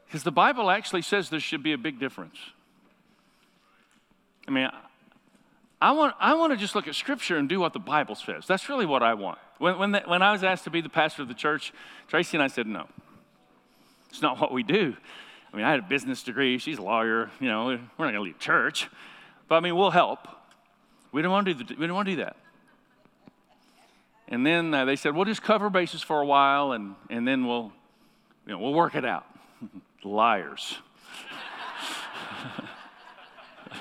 Because 0.07 0.23
the 0.23 0.33
Bible 0.33 0.71
actually 0.71 1.03
says 1.03 1.29
there 1.29 1.39
should 1.39 1.63
be 1.63 1.73
a 1.73 1.79
big 1.79 2.01
difference. 2.01 2.37
I 4.49 4.51
mean, 4.51 4.69
I 5.81 5.93
want, 5.93 6.15
I 6.21 6.35
want 6.35 6.53
to 6.53 6.59
just 6.59 6.75
look 6.75 6.87
at 6.87 6.95
Scripture 6.95 7.39
and 7.39 7.49
do 7.49 7.59
what 7.59 7.73
the 7.73 7.79
Bible 7.79 8.15
says. 8.15 8.47
That's 8.47 8.69
really 8.69 8.85
what 8.85 9.03
I 9.03 9.15
want. 9.15 9.39
When, 9.59 9.79
when, 9.79 9.93
the, 9.93 10.01
when 10.05 10.21
I 10.21 10.33
was 10.33 10.45
asked 10.45 10.65
to 10.65 10.71
be 10.71 10.83
the 10.83 10.91
pastor 10.91 11.23
of 11.23 11.29
the 11.29 11.35
church, 11.35 11.73
Tracy 12.09 12.37
and 12.37 12.45
I 12.45 12.49
said, 12.49 12.67
no. 12.67 12.87
It's 14.11 14.21
not 14.21 14.39
what 14.41 14.53
we 14.53 14.63
do. 14.63 14.95
I 15.53 15.57
mean, 15.57 15.65
I 15.65 15.71
had 15.71 15.79
a 15.81 15.83
business 15.83 16.23
degree. 16.23 16.59
She's 16.59 16.79
a 16.79 16.83
lawyer. 16.83 17.31
You 17.41 17.49
know, 17.49 17.67
we're 17.67 17.73
not 17.73 17.99
going 17.99 18.15
to 18.15 18.21
leave 18.21 18.39
church. 18.39 18.89
But 19.49 19.57
I 19.57 19.61
mean, 19.61 19.75
we'll 19.75 19.91
help. 19.91 20.29
We 21.13 21.23
don't 21.23 21.33
want 21.33 21.47
to 21.47 21.55
do, 21.55 21.65
the, 21.65 21.75
we 21.81 21.87
don't 21.87 21.97
want 21.97 22.09
to 22.09 22.17
do 22.17 22.25
that. 22.25 22.37
And 24.29 24.47
then 24.47 24.75
uh, 24.75 24.85
they 24.85 24.97
said, 24.97 25.15
we'll 25.15 25.25
just 25.25 25.43
cover 25.43 25.71
bases 25.71 26.03
for 26.03 26.21
a 26.21 26.27
while 26.27 26.73
and, 26.73 26.95
and 27.09 27.27
then 27.27 27.47
we'll, 27.47 27.73
you 28.47 28.53
know, 28.53 28.59
we'll 28.59 28.75
work 28.75 28.95
it 28.95 29.05
out. 29.05 29.27
Liars. 30.05 30.77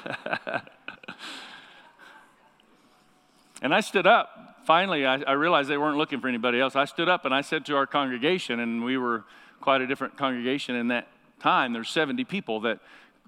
And 3.62 3.74
I 3.74 3.82
stood 3.82 4.08
up. 4.08 4.58
Finally, 4.65 5.06
I, 5.06 5.15
I, 5.22 5.32
realized 5.34 5.69
they 5.69 5.78
weren't 5.78 5.98
looking 5.98 6.19
for 6.19 6.28
anybody 6.28 6.60
else. 6.60 6.76
I 6.76 6.86
stood 6.86 7.10
up 7.10 7.26
and 7.26 7.34
I 7.34 7.41
said 7.41 7.65
to 7.67 7.76
our 7.76 7.88
congregation, 7.88 8.60
and 8.60 8.84
we 8.84 8.98
were 8.98 9.24
quite 9.62 9.82
a 9.82 9.88
different 9.88 10.17
congregation 10.17 10.76
in 10.76 10.89
that 10.89 11.08
time. 11.39 11.74
There's 11.74 11.89
70 11.89 12.24
people 12.26 12.62
that, 12.62 12.80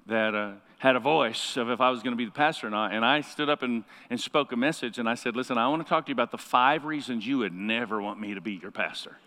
that 0.08 0.36
uh, 0.36 0.52
had 0.78 0.96
a 0.96 1.00
voice 1.00 1.58
of 1.58 1.70
if 1.70 1.82
I 1.82 1.90
was 1.90 2.04
going 2.04 2.14
to 2.14 2.18
be 2.18 2.26
the 2.26 2.32
pastor 2.32 2.68
or 2.68 2.70
not. 2.70 2.94
And 2.94 3.04
I 3.04 3.22
stood 3.22 3.50
up 3.50 3.64
and, 3.64 3.84
and 4.10 4.20
spoke 4.20 4.52
a 4.52 4.56
message, 4.56 5.00
and 5.00 5.10
I 5.10 5.16
said, 5.16 5.36
Listen, 5.36 5.58
I 5.58 5.68
want 5.68 5.84
to 5.84 5.90
talk 5.90 6.06
to 6.06 6.10
you 6.10 6.14
about 6.14 6.32
the 6.32 6.38
five 6.38 6.86
reasons 6.86 7.26
you 7.26 7.40
would 7.40 7.54
never 7.54 8.02
want 8.02 8.20
me 8.20 8.34
to 8.34 8.42
be 8.42 8.54
your 8.54 8.72
pastor. 8.72 9.18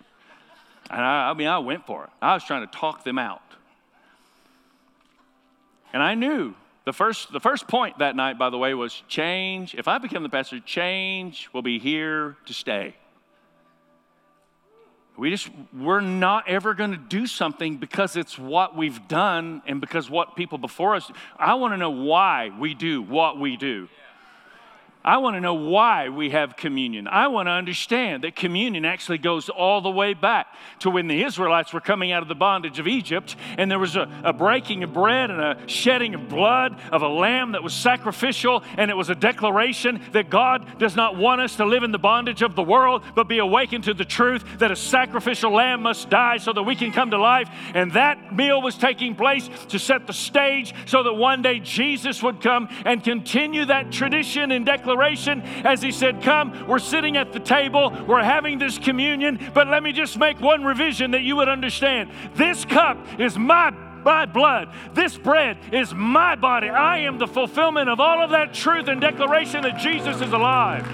And 0.90 1.00
I, 1.00 1.30
I 1.30 1.34
mean, 1.34 1.48
I 1.48 1.58
went 1.58 1.86
for 1.86 2.04
it. 2.04 2.10
I 2.20 2.34
was 2.34 2.44
trying 2.44 2.66
to 2.66 2.72
talk 2.72 3.04
them 3.04 3.18
out. 3.18 3.40
And 5.92 6.02
I 6.02 6.14
knew 6.14 6.54
the 6.84 6.92
first, 6.92 7.32
the 7.32 7.40
first 7.40 7.66
point 7.66 7.98
that 7.98 8.14
night, 8.14 8.38
by 8.38 8.50
the 8.50 8.58
way, 8.58 8.74
was 8.74 9.02
change. 9.08 9.74
If 9.74 9.88
I 9.88 9.98
become 9.98 10.22
the 10.22 10.28
pastor, 10.28 10.60
change 10.60 11.48
will 11.52 11.62
be 11.62 11.78
here 11.78 12.36
to 12.46 12.52
stay. 12.52 12.94
We 15.16 15.30
just, 15.30 15.48
we're 15.72 16.00
not 16.00 16.48
ever 16.48 16.74
going 16.74 16.90
to 16.90 16.96
do 16.96 17.26
something 17.26 17.76
because 17.76 18.16
it's 18.16 18.36
what 18.36 18.76
we've 18.76 19.06
done 19.06 19.62
and 19.64 19.80
because 19.80 20.10
what 20.10 20.34
people 20.34 20.58
before 20.58 20.96
us. 20.96 21.10
I 21.38 21.54
want 21.54 21.72
to 21.72 21.76
know 21.76 21.90
why 21.90 22.50
we 22.58 22.74
do 22.74 23.00
what 23.00 23.38
we 23.38 23.56
do. 23.56 23.88
I 25.04 25.18
want 25.18 25.36
to 25.36 25.40
know 25.40 25.52
why 25.52 26.08
we 26.08 26.30
have 26.30 26.56
communion. 26.56 27.06
I 27.06 27.28
want 27.28 27.46
to 27.46 27.50
understand 27.50 28.24
that 28.24 28.34
communion 28.34 28.86
actually 28.86 29.18
goes 29.18 29.50
all 29.50 29.82
the 29.82 29.90
way 29.90 30.14
back 30.14 30.46
to 30.78 30.88
when 30.88 31.08
the 31.08 31.22
Israelites 31.22 31.74
were 31.74 31.82
coming 31.82 32.10
out 32.10 32.22
of 32.22 32.28
the 32.28 32.34
bondage 32.34 32.78
of 32.78 32.88
Egypt, 32.88 33.36
and 33.58 33.70
there 33.70 33.78
was 33.78 33.96
a, 33.96 34.08
a, 34.24 34.32
breaking 34.32 34.82
of 34.82 34.94
bread 34.94 35.30
and 35.30 35.42
a 35.42 35.58
shedding 35.66 36.14
of 36.14 36.30
blood 36.30 36.80
of 36.90 37.02
a 37.02 37.08
lamb 37.08 37.52
that 37.52 37.62
was 37.62 37.74
sacrificial, 37.74 38.64
and 38.78 38.90
it 38.90 38.94
was 38.94 39.10
a 39.10 39.14
declaration 39.14 40.00
that 40.12 40.30
God 40.30 40.78
does 40.78 40.96
not 40.96 41.18
want 41.18 41.42
us 41.42 41.56
to 41.56 41.66
live 41.66 41.82
in 41.82 41.92
the 41.92 41.98
bondage 41.98 42.40
of 42.40 42.56
the 42.56 42.62
world, 42.62 43.04
but 43.14 43.28
be 43.28 43.38
awakened 43.38 43.84
to 43.84 43.92
the 43.92 44.06
truth 44.06 44.42
that 44.58 44.70
a 44.70 44.76
sacrificial 44.76 45.52
lamb 45.52 45.82
must 45.82 46.08
die 46.08 46.38
so 46.38 46.50
that 46.54 46.62
we 46.62 46.74
can 46.74 46.92
come 46.92 47.10
to 47.10 47.18
life. 47.18 47.50
And 47.74 47.92
that 47.92 48.34
meal 48.34 48.62
was 48.62 48.78
taking 48.78 49.16
place 49.16 49.50
to 49.68 49.78
set 49.78 50.06
the 50.06 50.14
stage 50.14 50.72
so 50.86 51.02
that 51.02 51.12
one 51.12 51.42
day 51.42 51.60
Jesus 51.60 52.22
would 52.22 52.40
come 52.40 52.70
and 52.86 53.04
continue 53.04 53.66
that 53.66 53.92
tradition 53.92 54.50
and 54.50 54.64
declaration 54.64 54.93
declaration 54.94 55.42
as 55.64 55.82
he 55.82 55.90
said, 55.90 56.22
Come, 56.22 56.66
we're 56.68 56.78
sitting 56.78 57.16
at 57.16 57.32
the 57.32 57.40
table, 57.40 57.90
we're 58.06 58.22
having 58.22 58.58
this 58.58 58.78
communion, 58.78 59.38
but 59.52 59.66
let 59.66 59.82
me 59.82 59.92
just 59.92 60.18
make 60.18 60.40
one 60.40 60.64
revision 60.64 61.12
that 61.12 61.22
you 61.22 61.36
would 61.36 61.48
understand. 61.48 62.10
This 62.34 62.64
cup 62.64 62.98
is 63.18 63.36
my 63.38 63.70
my 64.04 64.26
blood. 64.26 64.68
This 64.92 65.16
bread 65.16 65.56
is 65.72 65.94
my 65.94 66.34
body. 66.34 66.68
I 66.68 66.98
am 66.98 67.16
the 67.16 67.26
fulfillment 67.26 67.88
of 67.88 68.00
all 68.00 68.22
of 68.22 68.32
that 68.32 68.52
truth 68.52 68.86
and 68.88 69.00
declaration 69.00 69.62
that 69.62 69.78
Jesus 69.78 70.20
is 70.20 70.30
alive. 70.30 70.86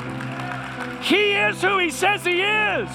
He 1.03 1.33
is 1.33 1.61
who 1.61 1.79
he 1.79 1.91
says 1.91 2.25
he 2.25 2.41
is. 2.41 2.89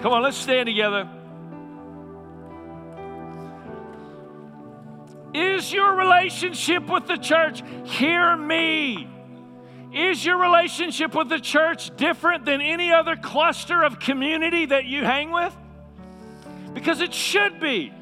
Come 0.00 0.12
on, 0.14 0.22
let's 0.22 0.38
stand 0.38 0.68
together. 0.68 1.06
Is 5.34 5.72
your 5.72 5.94
relationship 5.96 6.88
with 6.88 7.08
the 7.08 7.16
church, 7.16 7.62
hear 7.84 8.36
me? 8.36 9.08
Is 9.92 10.24
your 10.24 10.38
relationship 10.38 11.14
with 11.14 11.28
the 11.28 11.40
church 11.40 11.94
different 11.96 12.44
than 12.44 12.60
any 12.60 12.92
other 12.92 13.16
cluster 13.16 13.82
of 13.82 13.98
community 13.98 14.66
that 14.66 14.84
you 14.84 15.04
hang 15.04 15.32
with? 15.32 15.54
Because 16.72 17.00
it 17.00 17.12
should 17.12 17.60
be. 17.60 17.92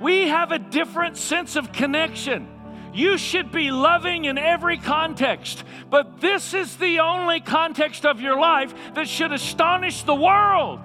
We 0.00 0.28
have 0.28 0.50
a 0.50 0.58
different 0.58 1.16
sense 1.16 1.56
of 1.56 1.72
connection. 1.72 2.48
You 2.92 3.16
should 3.16 3.52
be 3.52 3.70
loving 3.70 4.24
in 4.24 4.38
every 4.38 4.78
context, 4.78 5.64
but 5.90 6.20
this 6.20 6.54
is 6.54 6.76
the 6.76 7.00
only 7.00 7.40
context 7.40 8.04
of 8.04 8.20
your 8.20 8.38
life 8.38 8.74
that 8.94 9.08
should 9.08 9.32
astonish 9.32 10.02
the 10.02 10.14
world. 10.14 10.80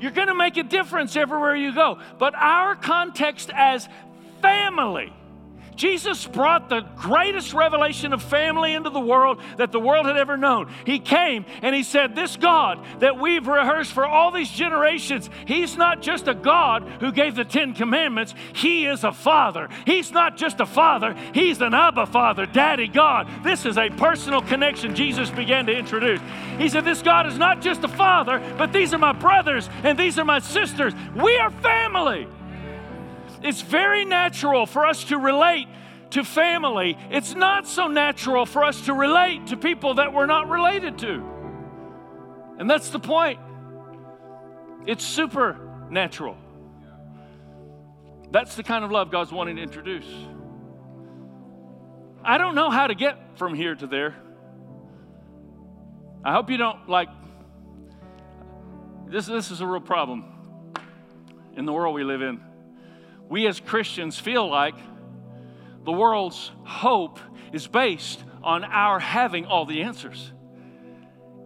You're 0.00 0.12
going 0.12 0.28
to 0.28 0.34
make 0.34 0.56
a 0.56 0.62
difference 0.62 1.16
everywhere 1.16 1.56
you 1.56 1.74
go. 1.74 1.98
But 2.18 2.34
our 2.34 2.76
context 2.76 3.50
as 3.54 3.88
family, 4.42 5.12
Jesus 5.76 6.26
brought 6.26 6.68
the 6.68 6.80
greatest 6.96 7.52
revelation 7.52 8.12
of 8.12 8.22
family 8.22 8.74
into 8.74 8.90
the 8.90 9.00
world 9.00 9.40
that 9.58 9.72
the 9.72 9.80
world 9.80 10.06
had 10.06 10.16
ever 10.16 10.36
known. 10.36 10.72
He 10.84 10.98
came 10.98 11.44
and 11.62 11.74
he 11.74 11.82
said, 11.82 12.16
This 12.16 12.36
God 12.36 12.84
that 13.00 13.18
we've 13.18 13.46
rehearsed 13.46 13.92
for 13.92 14.06
all 14.06 14.30
these 14.30 14.50
generations, 14.50 15.30
He's 15.46 15.76
not 15.76 16.02
just 16.02 16.28
a 16.28 16.34
God 16.34 16.82
who 17.00 17.12
gave 17.12 17.34
the 17.34 17.44
Ten 17.44 17.74
Commandments, 17.74 18.34
He 18.54 18.86
is 18.86 19.04
a 19.04 19.12
Father. 19.12 19.68
He's 19.84 20.10
not 20.12 20.36
just 20.36 20.60
a 20.60 20.66
Father, 20.66 21.14
He's 21.34 21.60
an 21.60 21.74
Abba 21.74 22.06
Father, 22.06 22.46
Daddy 22.46 22.88
God. 22.88 23.28
This 23.44 23.66
is 23.66 23.76
a 23.76 23.90
personal 23.90 24.42
connection 24.42 24.94
Jesus 24.94 25.30
began 25.30 25.66
to 25.66 25.76
introduce. 25.76 26.20
He 26.58 26.68
said, 26.68 26.84
This 26.84 27.02
God 27.02 27.26
is 27.26 27.38
not 27.38 27.60
just 27.60 27.84
a 27.84 27.88
Father, 27.88 28.42
but 28.56 28.72
these 28.72 28.94
are 28.94 28.98
my 28.98 29.12
brothers 29.12 29.68
and 29.84 29.98
these 29.98 30.18
are 30.18 30.24
my 30.24 30.38
sisters. 30.38 30.94
We 31.14 31.36
are 31.38 31.50
family. 31.50 32.26
It's 33.42 33.60
very 33.60 34.04
natural 34.04 34.66
for 34.66 34.86
us 34.86 35.04
to 35.04 35.18
relate 35.18 35.68
to 36.10 36.24
family. 36.24 36.96
It's 37.10 37.34
not 37.34 37.66
so 37.66 37.88
natural 37.88 38.46
for 38.46 38.64
us 38.64 38.82
to 38.86 38.94
relate 38.94 39.48
to 39.48 39.56
people 39.56 39.94
that 39.94 40.12
we're 40.12 40.26
not 40.26 40.48
related 40.48 40.98
to. 40.98 41.24
And 42.58 42.70
that's 42.70 42.90
the 42.90 43.00
point. 43.00 43.38
It's 44.86 45.04
supernatural. 45.04 46.36
That's 48.30 48.56
the 48.56 48.62
kind 48.62 48.84
of 48.84 48.90
love 48.90 49.10
God's 49.10 49.32
wanting 49.32 49.56
to 49.56 49.62
introduce. 49.62 50.06
I 52.24 52.38
don't 52.38 52.54
know 52.54 52.70
how 52.70 52.86
to 52.86 52.94
get 52.94 53.38
from 53.38 53.54
here 53.54 53.74
to 53.74 53.86
there. 53.86 54.16
I 56.24 56.32
hope 56.32 56.50
you 56.50 56.56
don't 56.56 56.88
like 56.88 57.08
this 59.08 59.26
this 59.26 59.52
is 59.52 59.60
a 59.60 59.66
real 59.66 59.80
problem 59.80 60.24
in 61.56 61.64
the 61.64 61.72
world 61.72 61.94
we 61.94 62.02
live 62.02 62.22
in 62.22 62.40
we 63.28 63.46
as 63.46 63.60
Christians 63.60 64.18
feel 64.18 64.48
like 64.48 64.76
the 65.84 65.92
world's 65.92 66.50
hope 66.64 67.18
is 67.52 67.66
based 67.66 68.22
on 68.42 68.64
our 68.64 68.98
having 68.98 69.46
all 69.46 69.66
the 69.66 69.82
answers. 69.82 70.32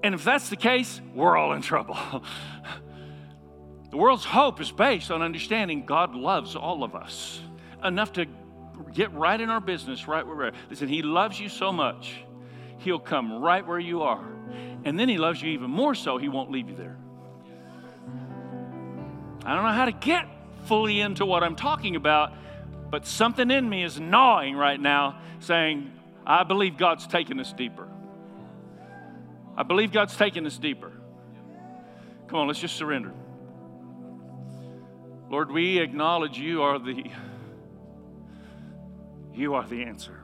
And 0.02 0.14
if 0.14 0.24
that's 0.24 0.48
the 0.48 0.56
case, 0.56 1.00
we're 1.14 1.36
all 1.36 1.52
in 1.52 1.62
trouble. 1.62 1.96
the 3.90 3.96
world's 3.96 4.24
hope 4.24 4.60
is 4.60 4.70
based 4.70 5.10
on 5.10 5.22
understanding 5.22 5.84
God 5.84 6.14
loves 6.14 6.56
all 6.56 6.84
of 6.84 6.94
us 6.94 7.40
enough 7.84 8.12
to 8.14 8.26
get 8.92 9.12
right 9.12 9.40
in 9.40 9.50
our 9.50 9.60
business, 9.60 10.08
right 10.08 10.26
where 10.26 10.36
we're 10.36 10.46
at. 10.46 10.54
Listen, 10.68 10.88
He 10.88 11.02
loves 11.02 11.38
you 11.38 11.48
so 11.48 11.72
much, 11.72 12.22
He'll 12.78 12.98
come 12.98 13.40
right 13.42 13.66
where 13.66 13.78
you 13.78 14.02
are. 14.02 14.24
And 14.84 14.98
then 14.98 15.08
He 15.08 15.18
loves 15.18 15.42
you 15.42 15.50
even 15.50 15.70
more 15.70 15.94
so, 15.94 16.18
He 16.18 16.28
won't 16.28 16.50
leave 16.50 16.68
you 16.68 16.76
there. 16.76 16.96
I 19.44 19.54
don't 19.54 19.64
know 19.64 19.72
how 19.72 19.86
to 19.86 19.92
get 19.92 20.26
fully 20.70 21.00
into 21.00 21.26
what 21.26 21.42
I'm 21.42 21.56
talking 21.56 21.96
about, 21.96 22.32
but 22.92 23.04
something 23.04 23.50
in 23.50 23.68
me 23.68 23.82
is 23.82 23.98
gnawing 23.98 24.54
right 24.54 24.80
now 24.80 25.18
saying, 25.40 25.90
I 26.24 26.44
believe 26.44 26.76
God's 26.76 27.08
taking 27.08 27.40
us 27.40 27.52
deeper. 27.52 27.88
I 29.56 29.64
believe 29.64 29.90
God's 29.90 30.16
taking 30.16 30.46
us 30.46 30.56
deeper. 30.58 30.92
Come 32.28 32.38
on, 32.38 32.46
let's 32.46 32.60
just 32.60 32.76
surrender. 32.76 33.12
Lord, 35.28 35.50
we 35.50 35.80
acknowledge 35.80 36.38
you 36.38 36.62
are 36.62 36.78
the 36.78 37.02
you 39.34 39.54
are 39.54 39.66
the 39.66 39.82
answer. 39.82 40.20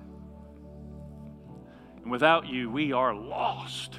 And 2.02 2.08
without 2.08 2.46
you, 2.46 2.70
we 2.70 2.92
are 2.92 3.12
lost. 3.12 3.98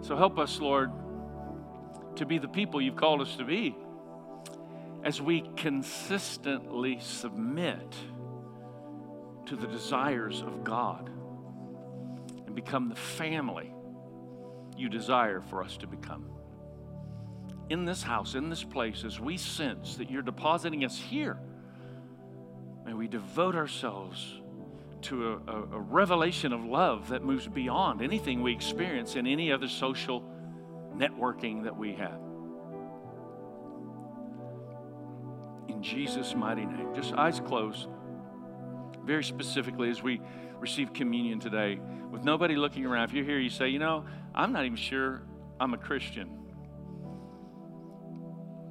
So 0.00 0.16
help 0.16 0.38
us, 0.38 0.58
Lord, 0.60 0.90
to 2.16 2.26
be 2.26 2.38
the 2.38 2.48
people 2.48 2.80
you've 2.80 2.96
called 2.96 3.20
us 3.20 3.36
to 3.36 3.44
be 3.44 3.76
as 5.02 5.20
we 5.20 5.42
consistently 5.56 6.98
submit 7.00 7.94
to 9.46 9.56
the 9.56 9.66
desires 9.66 10.42
of 10.42 10.62
God 10.62 11.10
and 12.46 12.54
become 12.54 12.88
the 12.88 12.96
family 12.96 13.72
you 14.76 14.88
desire 14.88 15.40
for 15.40 15.62
us 15.62 15.76
to 15.78 15.86
become. 15.86 16.26
In 17.68 17.84
this 17.84 18.02
house, 18.02 18.34
in 18.34 18.50
this 18.50 18.64
place, 18.64 19.04
as 19.04 19.20
we 19.20 19.36
sense 19.36 19.96
that 19.96 20.10
you're 20.10 20.22
depositing 20.22 20.84
us 20.84 20.98
here, 20.98 21.38
may 22.84 22.94
we 22.94 23.06
devote 23.06 23.54
ourselves 23.54 24.40
to 25.02 25.28
a, 25.28 25.50
a, 25.50 25.62
a 25.72 25.80
revelation 25.80 26.52
of 26.52 26.64
love 26.64 27.08
that 27.08 27.22
moves 27.22 27.46
beyond 27.46 28.02
anything 28.02 28.42
we 28.42 28.52
experience 28.52 29.16
in 29.16 29.26
any 29.26 29.52
other 29.52 29.68
social 29.68 30.24
networking 30.96 31.64
that 31.64 31.76
we 31.76 31.94
have. 31.94 32.20
In 35.68 35.82
Jesus' 35.82 36.34
mighty 36.34 36.66
name. 36.66 36.94
Just 36.94 37.14
eyes 37.14 37.40
closed. 37.40 37.88
Very 39.04 39.24
specifically, 39.24 39.90
as 39.90 40.02
we 40.02 40.20
receive 40.58 40.92
communion 40.92 41.40
today, 41.40 41.80
with 42.10 42.24
nobody 42.24 42.56
looking 42.56 42.84
around, 42.84 43.04
if 43.04 43.12
you're 43.12 43.24
here, 43.24 43.38
you 43.38 43.50
say, 43.50 43.68
you 43.68 43.78
know, 43.78 44.04
I'm 44.34 44.52
not 44.52 44.64
even 44.64 44.76
sure 44.76 45.22
I'm 45.58 45.74
a 45.74 45.78
Christian. 45.78 46.39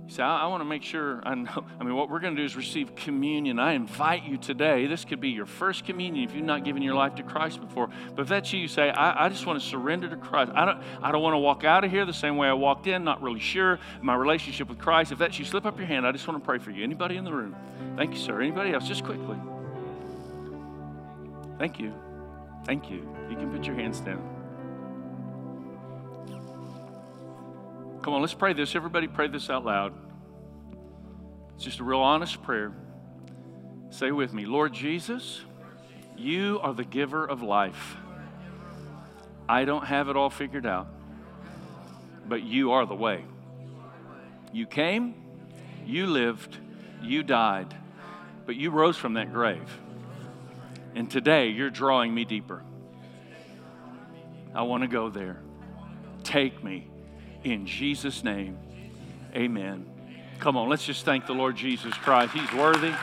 Say, 0.09 0.23
I, 0.23 0.43
I 0.43 0.47
want 0.47 0.61
to 0.61 0.65
make 0.65 0.81
sure 0.81 1.21
I 1.23 1.35
know. 1.35 1.65
I 1.79 1.83
mean, 1.83 1.95
what 1.95 2.09
we're 2.09 2.19
going 2.19 2.35
to 2.35 2.41
do 2.41 2.45
is 2.45 2.55
receive 2.55 2.95
communion. 2.95 3.59
I 3.59 3.73
invite 3.73 4.23
you 4.23 4.37
today. 4.37 4.87
This 4.87 5.05
could 5.05 5.21
be 5.21 5.29
your 5.29 5.45
first 5.45 5.85
communion 5.85 6.27
if 6.27 6.35
you've 6.35 6.45
not 6.45 6.63
given 6.65 6.81
your 6.81 6.95
life 6.95 7.15
to 7.15 7.23
Christ 7.23 7.61
before. 7.61 7.89
But 8.15 8.23
if 8.23 8.27
that's 8.27 8.51
you, 8.51 8.59
you 8.59 8.67
say, 8.67 8.89
I, 8.89 9.25
I 9.25 9.29
just 9.29 9.45
want 9.45 9.61
to 9.61 9.65
surrender 9.65 10.09
to 10.09 10.17
Christ. 10.17 10.51
I 10.55 10.65
don't, 10.65 10.81
I 11.03 11.11
don't 11.11 11.21
want 11.21 11.35
to 11.35 11.39
walk 11.39 11.63
out 11.63 11.83
of 11.83 11.91
here 11.91 12.05
the 12.05 12.13
same 12.13 12.37
way 12.37 12.47
I 12.47 12.53
walked 12.53 12.87
in, 12.87 13.03
not 13.03 13.21
really 13.21 13.39
sure 13.39 13.79
my 14.01 14.15
relationship 14.15 14.67
with 14.67 14.79
Christ. 14.79 15.11
If 15.11 15.19
that's 15.19 15.37
you, 15.37 15.45
slip 15.45 15.65
up 15.65 15.77
your 15.77 15.87
hand. 15.87 16.07
I 16.07 16.11
just 16.11 16.27
want 16.27 16.41
to 16.41 16.45
pray 16.45 16.57
for 16.57 16.71
you. 16.71 16.83
Anybody 16.83 17.15
in 17.15 17.23
the 17.23 17.33
room? 17.33 17.55
Thank 17.95 18.13
you, 18.13 18.19
sir. 18.19 18.41
Anybody 18.41 18.73
else? 18.73 18.87
Just 18.87 19.03
quickly. 19.03 19.37
Thank 21.59 21.79
you. 21.79 21.93
Thank 22.65 22.89
you. 22.89 23.07
You 23.29 23.35
can 23.35 23.51
put 23.51 23.65
your 23.65 23.75
hands 23.75 23.99
down. 23.99 24.38
Come 28.01 28.13
on, 28.13 28.21
let's 28.21 28.33
pray 28.33 28.53
this. 28.53 28.75
Everybody 28.75 29.07
pray 29.07 29.27
this 29.27 29.49
out 29.49 29.65
loud. 29.65 29.93
It's 31.55 31.65
just 31.65 31.79
a 31.79 31.83
real 31.83 31.99
honest 31.99 32.41
prayer. 32.41 32.71
Say 33.89 34.11
with 34.11 34.33
me 34.33 34.45
Lord 34.45 34.73
Jesus, 34.73 35.41
you 36.17 36.59
are 36.61 36.73
the 36.73 36.85
giver 36.85 37.25
of 37.25 37.41
life. 37.41 37.97
I 39.49 39.65
don't 39.65 39.83
have 39.83 40.07
it 40.07 40.15
all 40.15 40.29
figured 40.29 40.65
out, 40.65 40.87
but 42.25 42.41
you 42.41 42.71
are 42.71 42.85
the 42.85 42.95
way. 42.95 43.25
You 44.53 44.65
came, 44.65 45.15
you 45.85 46.07
lived, 46.07 46.57
you 47.01 47.21
died, 47.21 47.75
but 48.45 48.55
you 48.55 48.69
rose 48.69 48.95
from 48.95 49.15
that 49.15 49.33
grave. 49.33 49.77
And 50.95 51.11
today 51.11 51.49
you're 51.49 51.69
drawing 51.69 52.13
me 52.13 52.23
deeper. 52.23 52.63
I 54.55 54.61
want 54.61 54.83
to 54.83 54.87
go 54.87 55.09
there. 55.09 55.41
Take 56.23 56.63
me 56.63 56.87
in 57.43 57.65
Jesus' 57.65 58.23
name, 58.23 58.57
amen. 59.35 59.85
Come 60.39 60.55
on, 60.57 60.69
let's 60.69 60.85
just 60.85 61.05
thank 61.05 61.25
the 61.25 61.33
Lord 61.33 61.55
Jesus 61.55 61.93
Christ. 61.93 62.33
He's 62.33 62.51
worthy, 62.53 62.93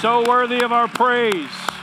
so 0.00 0.28
worthy 0.28 0.60
of 0.60 0.72
our 0.72 0.88
praise. 0.88 1.73